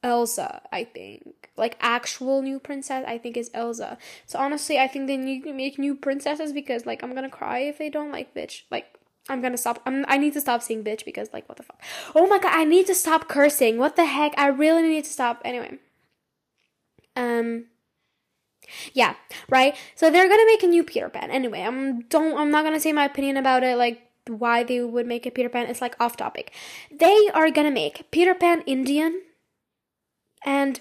Elsa, 0.03 0.61
I 0.71 0.83
think. 0.83 1.49
Like 1.55 1.77
actual 1.79 2.41
new 2.41 2.59
princess, 2.59 3.05
I 3.07 3.17
think 3.17 3.37
is 3.37 3.49
Elsa. 3.53 3.97
So 4.25 4.39
honestly, 4.39 4.79
I 4.79 4.87
think 4.87 5.07
they 5.07 5.17
need 5.17 5.43
to 5.43 5.53
make 5.53 5.79
new 5.79 5.95
princesses 5.95 6.51
because 6.51 6.85
like 6.85 7.03
I'm 7.03 7.15
gonna 7.15 7.29
cry 7.29 7.59
if 7.59 7.77
they 7.77 7.89
don't 7.89 8.11
like 8.11 8.33
bitch. 8.33 8.63
Like 8.69 8.99
I'm 9.29 9.41
gonna 9.41 9.57
stop. 9.57 9.81
I'm, 9.85 10.03
I 10.07 10.17
need 10.17 10.33
to 10.33 10.41
stop 10.41 10.61
saying 10.61 10.83
bitch 10.83 11.05
because 11.05 11.29
like 11.31 11.47
what 11.47 11.57
the 11.57 11.63
fuck. 11.63 11.81
Oh 12.13 12.27
my 12.27 12.39
god, 12.39 12.51
I 12.53 12.65
need 12.65 12.87
to 12.87 12.95
stop 12.95 13.29
cursing. 13.29 13.77
What 13.77 13.95
the 13.95 14.05
heck? 14.05 14.33
I 14.37 14.47
really 14.47 14.83
need 14.83 15.05
to 15.05 15.11
stop. 15.11 15.41
Anyway. 15.45 15.77
Um. 17.15 17.65
Yeah, 18.93 19.15
right. 19.49 19.75
So 19.95 20.09
they're 20.09 20.27
gonna 20.27 20.45
make 20.45 20.63
a 20.63 20.67
new 20.67 20.83
Peter 20.83 21.09
Pan. 21.09 21.31
Anyway, 21.31 21.61
I'm 21.61 22.01
don't. 22.01 22.37
I'm 22.37 22.51
not 22.51 22.63
gonna 22.63 22.79
say 22.79 22.91
my 22.91 23.05
opinion 23.05 23.37
about 23.37 23.63
it. 23.63 23.77
Like 23.77 24.01
why 24.27 24.63
they 24.63 24.81
would 24.81 25.05
make 25.05 25.25
a 25.25 25.31
Peter 25.31 25.49
Pan. 25.49 25.67
It's 25.67 25.81
like 25.81 25.95
off 25.99 26.17
topic. 26.17 26.51
They 26.91 27.29
are 27.33 27.49
gonna 27.51 27.71
make 27.71 28.09
Peter 28.11 28.33
Pan 28.33 28.61
Indian, 28.65 29.21
and 30.45 30.79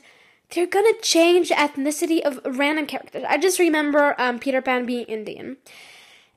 they're 0.51 0.67
gonna 0.67 0.93
change 1.03 1.51
ethnicity 1.51 2.21
of 2.21 2.41
random 2.45 2.87
characters. 2.87 3.25
I 3.29 3.39
just 3.39 3.59
remember 3.59 4.15
um, 4.19 4.39
Peter 4.39 4.61
Pan 4.61 4.87
being 4.87 5.07
Indian, 5.07 5.57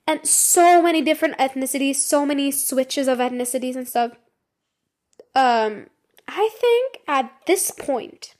and 0.07 0.25
so 0.25 0.81
many 0.81 1.01
different 1.01 1.37
ethnicities, 1.37 1.95
so 1.95 2.25
many 2.25 2.51
switches 2.51 3.07
of 3.07 3.17
ethnicities 3.19 3.75
and 3.75 3.87
stuff. 3.87 4.11
Um, 5.33 5.87
I 6.27 6.49
think 6.59 6.99
at 7.07 7.31
this 7.45 7.71
point, 7.71 8.35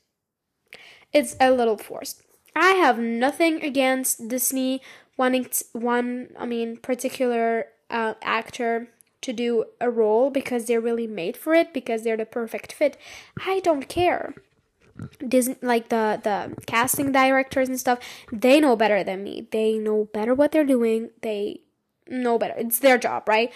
it's 1.12 1.36
a 1.40 1.50
little 1.50 1.76
forced. 1.76 2.22
I 2.54 2.70
have 2.70 2.98
nothing 2.98 3.62
against 3.62 4.28
Disney 4.28 4.80
wanting 5.16 5.46
one, 5.72 6.28
I 6.38 6.46
mean, 6.46 6.78
particular 6.78 7.66
uh, 7.90 8.14
actor 8.22 8.88
to 9.22 9.32
do 9.32 9.64
a 9.80 9.90
role 9.90 10.30
because 10.30 10.66
they're 10.66 10.80
really 10.80 11.06
made 11.06 11.36
for 11.36 11.54
it 11.54 11.72
because 11.74 12.02
they're 12.02 12.16
the 12.16 12.26
perfect 12.26 12.72
fit. 12.72 12.96
I 13.44 13.60
don't 13.60 13.88
care. 13.88 14.34
Disney, 15.26 15.56
like 15.62 15.88
the 15.88 16.20
the 16.22 16.62
casting 16.66 17.12
directors 17.12 17.68
and 17.68 17.78
stuff, 17.78 17.98
they 18.32 18.60
know 18.60 18.76
better 18.76 19.02
than 19.04 19.22
me. 19.22 19.48
They 19.50 19.78
know 19.78 20.08
better 20.12 20.34
what 20.34 20.52
they're 20.52 20.64
doing. 20.64 21.10
They 21.22 21.60
know 22.08 22.38
better. 22.38 22.54
It's 22.56 22.78
their 22.78 22.98
job, 22.98 23.28
right? 23.28 23.52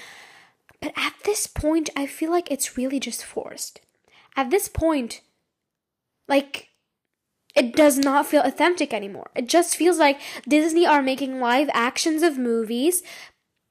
But 0.81 0.93
at 0.97 1.15
this 1.25 1.47
point, 1.47 1.91
I 1.95 2.07
feel 2.07 2.31
like 2.31 2.51
it's 2.51 2.77
really 2.77 3.01
just 3.01 3.25
forced. 3.25 3.81
At 4.37 4.51
this 4.51 4.69
point, 4.69 5.21
like 6.29 6.69
it 7.55 7.75
does 7.75 7.99
not 7.99 8.27
feel 8.27 8.43
authentic 8.43 8.95
anymore. 8.95 9.31
It 9.35 9.49
just 9.49 9.77
feels 9.77 9.99
like 9.99 10.21
Disney 10.47 10.87
are 10.87 11.03
making 11.03 11.41
live 11.41 11.69
actions 11.73 12.23
of 12.23 12.39
movies 12.39 13.03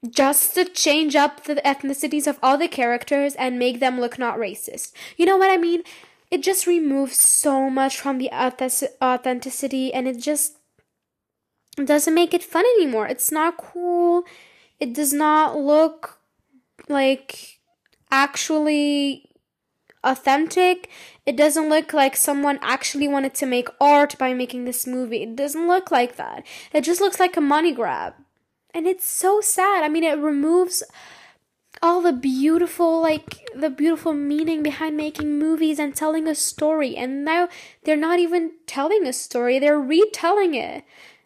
just 0.07 0.53
to 0.55 0.65
change 0.65 1.15
up 1.15 1.43
the 1.43 1.55
ethnicities 1.55 2.27
of 2.27 2.39
all 2.41 2.57
the 2.57 2.67
characters 2.67 3.35
and 3.35 3.59
make 3.59 3.79
them 3.79 3.99
look 3.99 4.17
not 4.17 4.37
racist. 4.37 4.93
You 5.17 5.25
know 5.25 5.37
what 5.37 5.51
I 5.51 5.57
mean? 5.57 5.83
It 6.31 6.43
just 6.43 6.67
removes 6.67 7.17
so 7.17 7.69
much 7.69 7.99
from 7.99 8.17
the 8.19 8.31
authenticity 8.31 9.93
and 9.93 10.07
it 10.07 10.19
just 10.19 10.57
doesn't 11.75 12.13
make 12.13 12.33
it 12.33 12.43
fun 12.43 12.65
anymore. 12.77 13.07
It's 13.07 13.31
not 13.31 13.57
cool. 13.57 14.23
It 14.79 14.93
does 14.93 15.11
not 15.11 15.57
look 15.57 16.19
like 16.87 17.59
actually 18.11 19.29
authentic. 20.03 20.89
It 21.25 21.35
doesn't 21.35 21.69
look 21.69 21.93
like 21.93 22.15
someone 22.15 22.59
actually 22.61 23.07
wanted 23.07 23.33
to 23.35 23.45
make 23.45 23.69
art 23.81 24.17
by 24.17 24.33
making 24.33 24.65
this 24.65 24.87
movie. 24.87 25.23
It 25.23 25.35
doesn't 25.35 25.67
look 25.67 25.91
like 25.91 26.15
that. 26.15 26.45
It 26.73 26.81
just 26.81 27.01
looks 27.01 27.19
like 27.19 27.37
a 27.37 27.41
money 27.41 27.73
grab. 27.73 28.13
And 28.73 28.87
it's 28.87 29.07
so 29.07 29.41
sad. 29.41 29.83
I 29.83 29.89
mean, 29.89 30.03
it 30.03 30.17
removes 30.19 30.83
all 31.81 32.01
the 32.01 32.13
beautiful 32.13 33.01
like 33.01 33.49
the 33.55 33.69
beautiful 33.69 34.13
meaning 34.13 34.63
behind 34.63 34.97
making 34.97 35.37
movies 35.37 35.79
and 35.79 35.95
telling 35.95 36.27
a 36.27 36.35
story 36.35 36.95
and 36.95 37.23
now 37.23 37.47
they're 37.83 37.95
not 37.95 38.19
even 38.19 38.51
telling 38.65 39.05
a 39.05 39.13
story 39.13 39.59
they're 39.59 39.79
retelling 39.79 40.55
it 40.55 40.83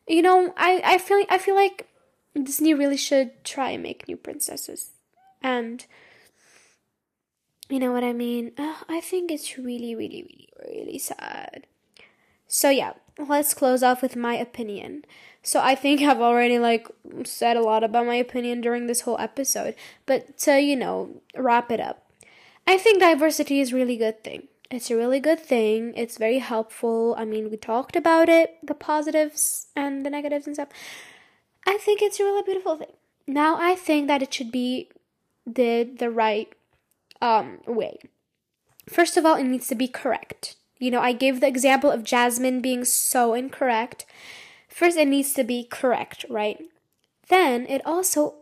you 0.08 0.22
know 0.22 0.54
i 0.58 0.82
i 0.84 0.98
feel 0.98 1.24
i 1.30 1.38
feel 1.38 1.56
like 1.56 1.88
disney 2.44 2.74
really 2.74 2.98
should 2.98 3.32
try 3.44 3.72
and 3.72 3.82
make 3.84 4.08
new 4.08 4.18
princesses 4.18 4.92
and 5.42 5.86
you 7.70 7.80
know 7.80 7.92
what 7.92 8.04
I 8.04 8.14
mean? 8.14 8.52
Uh, 8.58 8.76
I 8.90 9.02
think 9.02 9.32
it's 9.32 9.58
really, 9.58 9.96
really, 9.96 10.24
really, 10.24 10.50
really 10.84 11.00
sad. 11.00 11.66
So 12.48 12.70
yeah, 12.70 12.94
let's 13.18 13.54
close 13.54 13.82
off 13.82 14.02
with 14.02 14.16
my 14.16 14.36
opinion. 14.36 15.06
So 15.44 15.60
I 15.60 15.76
think 15.76 16.02
I've 16.02 16.22
already 16.22 16.58
like 16.58 16.88
said 17.26 17.58
a 17.58 17.62
lot 17.62 17.84
about 17.84 18.06
my 18.06 18.16
opinion 18.16 18.62
during 18.62 18.88
this 18.88 19.02
whole 19.02 19.20
episode, 19.20 19.76
but 20.06 20.38
to 20.40 20.60
you 20.60 20.76
know 20.76 21.22
wrap 21.36 21.70
it 21.70 21.80
up, 21.80 22.10
I 22.66 22.78
think 22.78 23.00
diversity 23.00 23.60
is 23.60 23.74
really 23.74 23.98
good 23.98 24.24
thing. 24.24 24.48
It's 24.72 24.90
a 24.90 24.96
really 24.96 25.20
good 25.20 25.40
thing. 25.40 25.94
It's 25.96 26.18
very 26.18 26.40
helpful. 26.40 27.14
I 27.18 27.26
mean, 27.26 27.52
we 27.52 27.58
talked 27.58 27.96
about 27.96 28.30
it, 28.30 28.58
the 28.64 28.74
positives 28.74 29.68
and 29.76 30.04
the 30.04 30.10
negatives 30.10 30.48
and 30.48 30.56
stuff. 30.56 30.70
I 31.68 31.78
think 31.78 32.02
it's 32.02 32.20
a 32.20 32.24
really 32.24 32.42
beautiful 32.42 32.78
thing. 32.78 32.94
Now 33.28 33.58
I 33.60 33.76
think 33.76 34.08
that 34.08 34.22
it 34.22 34.34
should 34.34 34.52
be 34.52 34.90
did 35.52 36.00
the 36.00 36.10
right 36.10 36.52
um, 37.22 37.60
way. 37.68 38.00
First 38.90 39.18
of 39.18 39.26
all, 39.26 39.36
it 39.36 39.44
needs 39.44 39.68
to 39.68 39.76
be 39.76 39.88
correct. 39.88 40.56
You 40.80 40.92
know, 40.92 41.00
I 41.00 41.14
gave 41.14 41.40
the 41.40 41.48
example 41.48 41.92
of 41.92 42.04
Jasmine 42.04 42.62
being 42.62 42.84
so 42.84 43.34
incorrect. 43.34 44.06
First, 44.74 44.98
it 44.98 45.08
needs 45.08 45.34
to 45.34 45.44
be 45.44 45.66
correct, 45.70 46.26
right? 46.30 46.60
Then 47.30 47.68
it 47.68 47.86
also 47.86 48.36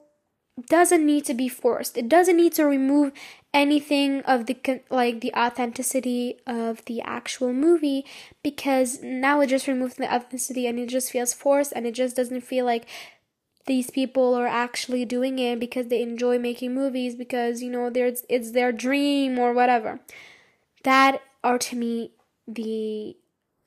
doesn't 0.69 1.05
need 1.05 1.25
to 1.25 1.33
be 1.33 1.49
forced. 1.49 1.97
It 1.97 2.07
doesn't 2.07 2.37
need 2.37 2.53
to 2.53 2.65
remove 2.65 3.11
anything 3.53 4.21
of 4.21 4.45
the 4.45 4.81
like 4.89 5.19
the 5.19 5.33
authenticity 5.35 6.37
of 6.47 6.85
the 6.85 7.01
actual 7.01 7.51
movie 7.51 8.05
because 8.43 9.01
now 9.03 9.41
it 9.41 9.47
just 9.47 9.67
removes 9.67 9.95
the 9.95 10.13
authenticity 10.13 10.67
and 10.67 10.79
it 10.79 10.87
just 10.87 11.11
feels 11.11 11.33
forced 11.33 11.73
and 11.75 11.85
it 11.85 11.93
just 11.93 12.15
doesn't 12.15 12.41
feel 12.41 12.65
like 12.65 12.85
these 13.65 13.89
people 13.89 14.33
are 14.33 14.47
actually 14.47 15.03
doing 15.03 15.37
it 15.37 15.59
because 15.59 15.87
they 15.87 16.01
enjoy 16.01 16.39
making 16.39 16.73
movies 16.73 17.13
because 17.13 17.61
you 17.61 17.69
know 17.69 17.91
it's 17.93 18.51
their 18.51 18.71
dream 18.71 19.37
or 19.37 19.51
whatever 19.51 19.99
that 20.83 21.21
are 21.43 21.57
to 21.57 21.75
me 21.75 22.11
the 22.47 23.17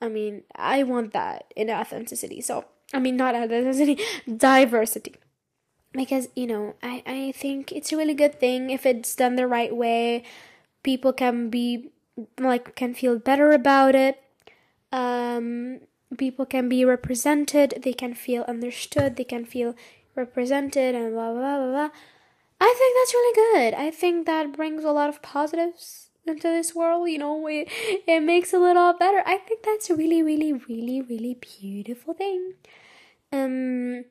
i 0.05 0.09
mean 0.09 0.43
i 0.55 0.83
want 0.83 1.13
that 1.13 1.53
in 1.55 1.69
authenticity. 1.69 2.41
So 2.41 2.65
i 2.93 2.99
mean 2.99 3.17
not 3.17 3.35
authenticity 3.35 3.99
diversity. 4.37 5.15
Because 5.93 6.29
you 6.35 6.47
know 6.47 6.75
i 6.83 7.03
i 7.05 7.31
think 7.31 7.71
it's 7.71 7.91
a 7.91 7.97
really 7.97 8.13
good 8.13 8.39
thing 8.39 8.69
if 8.69 8.85
it's 8.85 9.15
done 9.15 9.35
the 9.35 9.47
right 9.47 9.75
way. 9.75 10.23
People 10.83 11.13
can 11.13 11.49
be 11.49 11.91
like 12.39 12.75
can 12.75 12.93
feel 12.93 13.17
better 13.17 13.51
about 13.51 13.95
it. 13.95 14.21
Um 14.91 15.79
people 16.17 16.45
can 16.45 16.69
be 16.69 16.85
represented, 16.85 17.81
they 17.83 17.93
can 17.93 18.13
feel 18.13 18.43
understood, 18.47 19.15
they 19.15 19.23
can 19.23 19.45
feel 19.45 19.75
represented, 20.15 20.95
and 20.95 21.13
blah 21.13 21.33
blah 21.33 21.57
blah 21.57 21.71
blah. 21.71 21.89
I 22.61 22.73
think 22.77 22.95
that's 22.95 23.13
really 23.13 23.35
good. 23.35 23.73
I 23.73 23.91
think 23.91 24.25
that 24.25 24.53
brings 24.53 24.83
a 24.83 24.91
lot 24.91 25.09
of 25.09 25.21
positives 25.21 26.04
into 26.27 26.47
this 26.47 26.75
world. 26.75 27.09
You 27.09 27.19
know, 27.19 27.47
it, 27.47 27.67
it 28.07 28.21
makes 28.21 28.53
a 28.53 28.59
little 28.59 28.93
better. 28.93 29.23
I 29.25 29.37
think 29.37 29.63
that's 29.63 29.89
a 29.89 29.95
really, 29.95 30.21
really, 30.23 30.53
really, 30.53 31.01
really 31.01 31.35
beautiful 31.35 32.13
thing. 32.13 32.53
Um, 33.31 34.05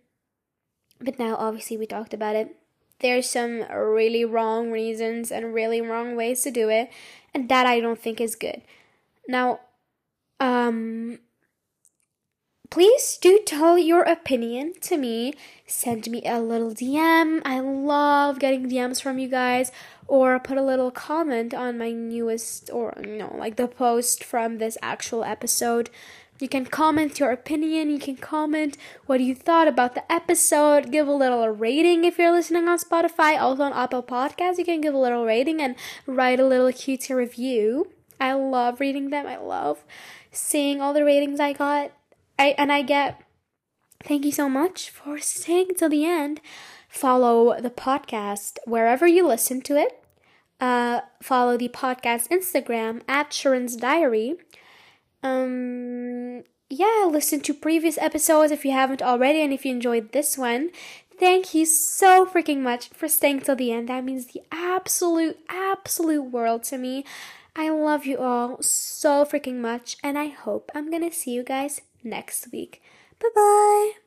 but 1.00 1.18
now 1.18 1.36
obviously 1.36 1.76
we 1.76 1.86
talked 1.86 2.14
about 2.14 2.36
it. 2.36 2.56
There's 3.00 3.28
some 3.28 3.64
really 3.70 4.24
wrong 4.24 4.70
reasons 4.70 5.30
and 5.30 5.52
really 5.52 5.80
wrong 5.80 6.16
ways 6.16 6.42
to 6.42 6.50
do 6.50 6.68
it, 6.70 6.90
and 7.34 7.48
that 7.48 7.66
I 7.66 7.80
don't 7.80 7.98
think 7.98 8.20
is 8.20 8.34
good. 8.36 8.62
Now, 9.28 9.60
um, 10.40 11.18
please 12.70 13.18
do 13.20 13.40
tell 13.44 13.76
your 13.76 14.02
opinion 14.02 14.74
to 14.82 14.96
me. 14.96 15.34
Send 15.66 16.08
me 16.10 16.22
a 16.24 16.40
little 16.40 16.70
DM. 16.70 17.42
I 17.44 17.60
love 17.60 18.38
getting 18.38 18.70
DMs 18.70 19.02
from 19.02 19.18
you 19.18 19.28
guys. 19.28 19.70
Or 20.06 20.38
put 20.38 20.58
a 20.58 20.62
little 20.62 20.90
comment 20.90 21.54
on 21.54 21.78
my 21.78 21.92
newest, 21.92 22.70
or 22.70 22.94
you 23.02 23.16
know, 23.16 23.34
like 23.38 23.56
the 23.56 23.68
post 23.68 24.22
from 24.22 24.58
this 24.58 24.76
actual 24.82 25.24
episode. 25.24 25.90
You 26.40 26.48
can 26.48 26.66
comment 26.66 27.20
your 27.20 27.30
opinion. 27.30 27.90
You 27.90 27.98
can 27.98 28.16
comment 28.16 28.76
what 29.06 29.20
you 29.20 29.34
thought 29.34 29.68
about 29.68 29.94
the 29.94 30.12
episode. 30.12 30.90
Give 30.90 31.06
a 31.06 31.12
little 31.12 31.48
rating 31.48 32.04
if 32.04 32.18
you're 32.18 32.32
listening 32.32 32.68
on 32.68 32.78
Spotify. 32.78 33.40
Also 33.40 33.62
on 33.62 33.72
Apple 33.72 34.02
Podcasts, 34.02 34.58
you 34.58 34.64
can 34.64 34.80
give 34.80 34.94
a 34.94 34.98
little 34.98 35.24
rating 35.24 35.62
and 35.62 35.76
write 36.06 36.40
a 36.40 36.46
little 36.46 36.72
cute 36.72 37.08
review. 37.08 37.88
I 38.20 38.32
love 38.32 38.80
reading 38.80 39.10
them. 39.10 39.26
I 39.26 39.36
love 39.36 39.84
seeing 40.32 40.80
all 40.80 40.92
the 40.92 41.04
ratings 41.04 41.40
I 41.40 41.52
got. 41.52 41.92
I 42.38 42.54
and 42.58 42.72
I 42.72 42.82
get 42.82 43.22
thank 44.02 44.24
you 44.24 44.32
so 44.32 44.48
much 44.48 44.90
for 44.90 45.18
staying 45.20 45.74
till 45.76 45.88
the 45.88 46.04
end 46.04 46.40
follow 46.94 47.60
the 47.60 47.70
podcast 47.70 48.58
wherever 48.66 49.06
you 49.06 49.26
listen 49.26 49.60
to 49.62 49.76
it. 49.76 50.00
Uh, 50.60 51.00
follow 51.20 51.56
the 51.56 51.68
podcast 51.68 52.28
Instagram 52.28 53.02
at 53.08 53.32
Sherine's 53.32 53.76
Diary. 53.76 54.36
Um, 55.22 56.44
yeah, 56.70 57.08
listen 57.10 57.40
to 57.40 57.52
previous 57.52 57.98
episodes 57.98 58.52
if 58.52 58.64
you 58.64 58.70
haven't 58.70 59.02
already, 59.02 59.42
and 59.42 59.52
if 59.52 59.66
you 59.66 59.72
enjoyed 59.72 60.12
this 60.12 60.38
one, 60.38 60.70
thank 61.18 61.52
you 61.52 61.66
so 61.66 62.24
freaking 62.24 62.60
much 62.60 62.88
for 62.90 63.08
staying 63.08 63.40
till 63.40 63.56
the 63.56 63.72
end. 63.72 63.88
That 63.88 64.04
means 64.04 64.26
the 64.26 64.42
absolute, 64.52 65.38
absolute 65.48 66.30
world 66.30 66.62
to 66.64 66.78
me. 66.78 67.04
I 67.56 67.70
love 67.70 68.06
you 68.06 68.18
all 68.18 68.62
so 68.62 69.24
freaking 69.24 69.56
much, 69.56 69.96
and 70.02 70.16
I 70.16 70.28
hope 70.28 70.70
I'm 70.74 70.90
gonna 70.90 71.12
see 71.12 71.32
you 71.32 71.42
guys 71.42 71.80
next 72.04 72.52
week. 72.52 72.80
Bye 73.18 73.28
bye. 73.34 74.03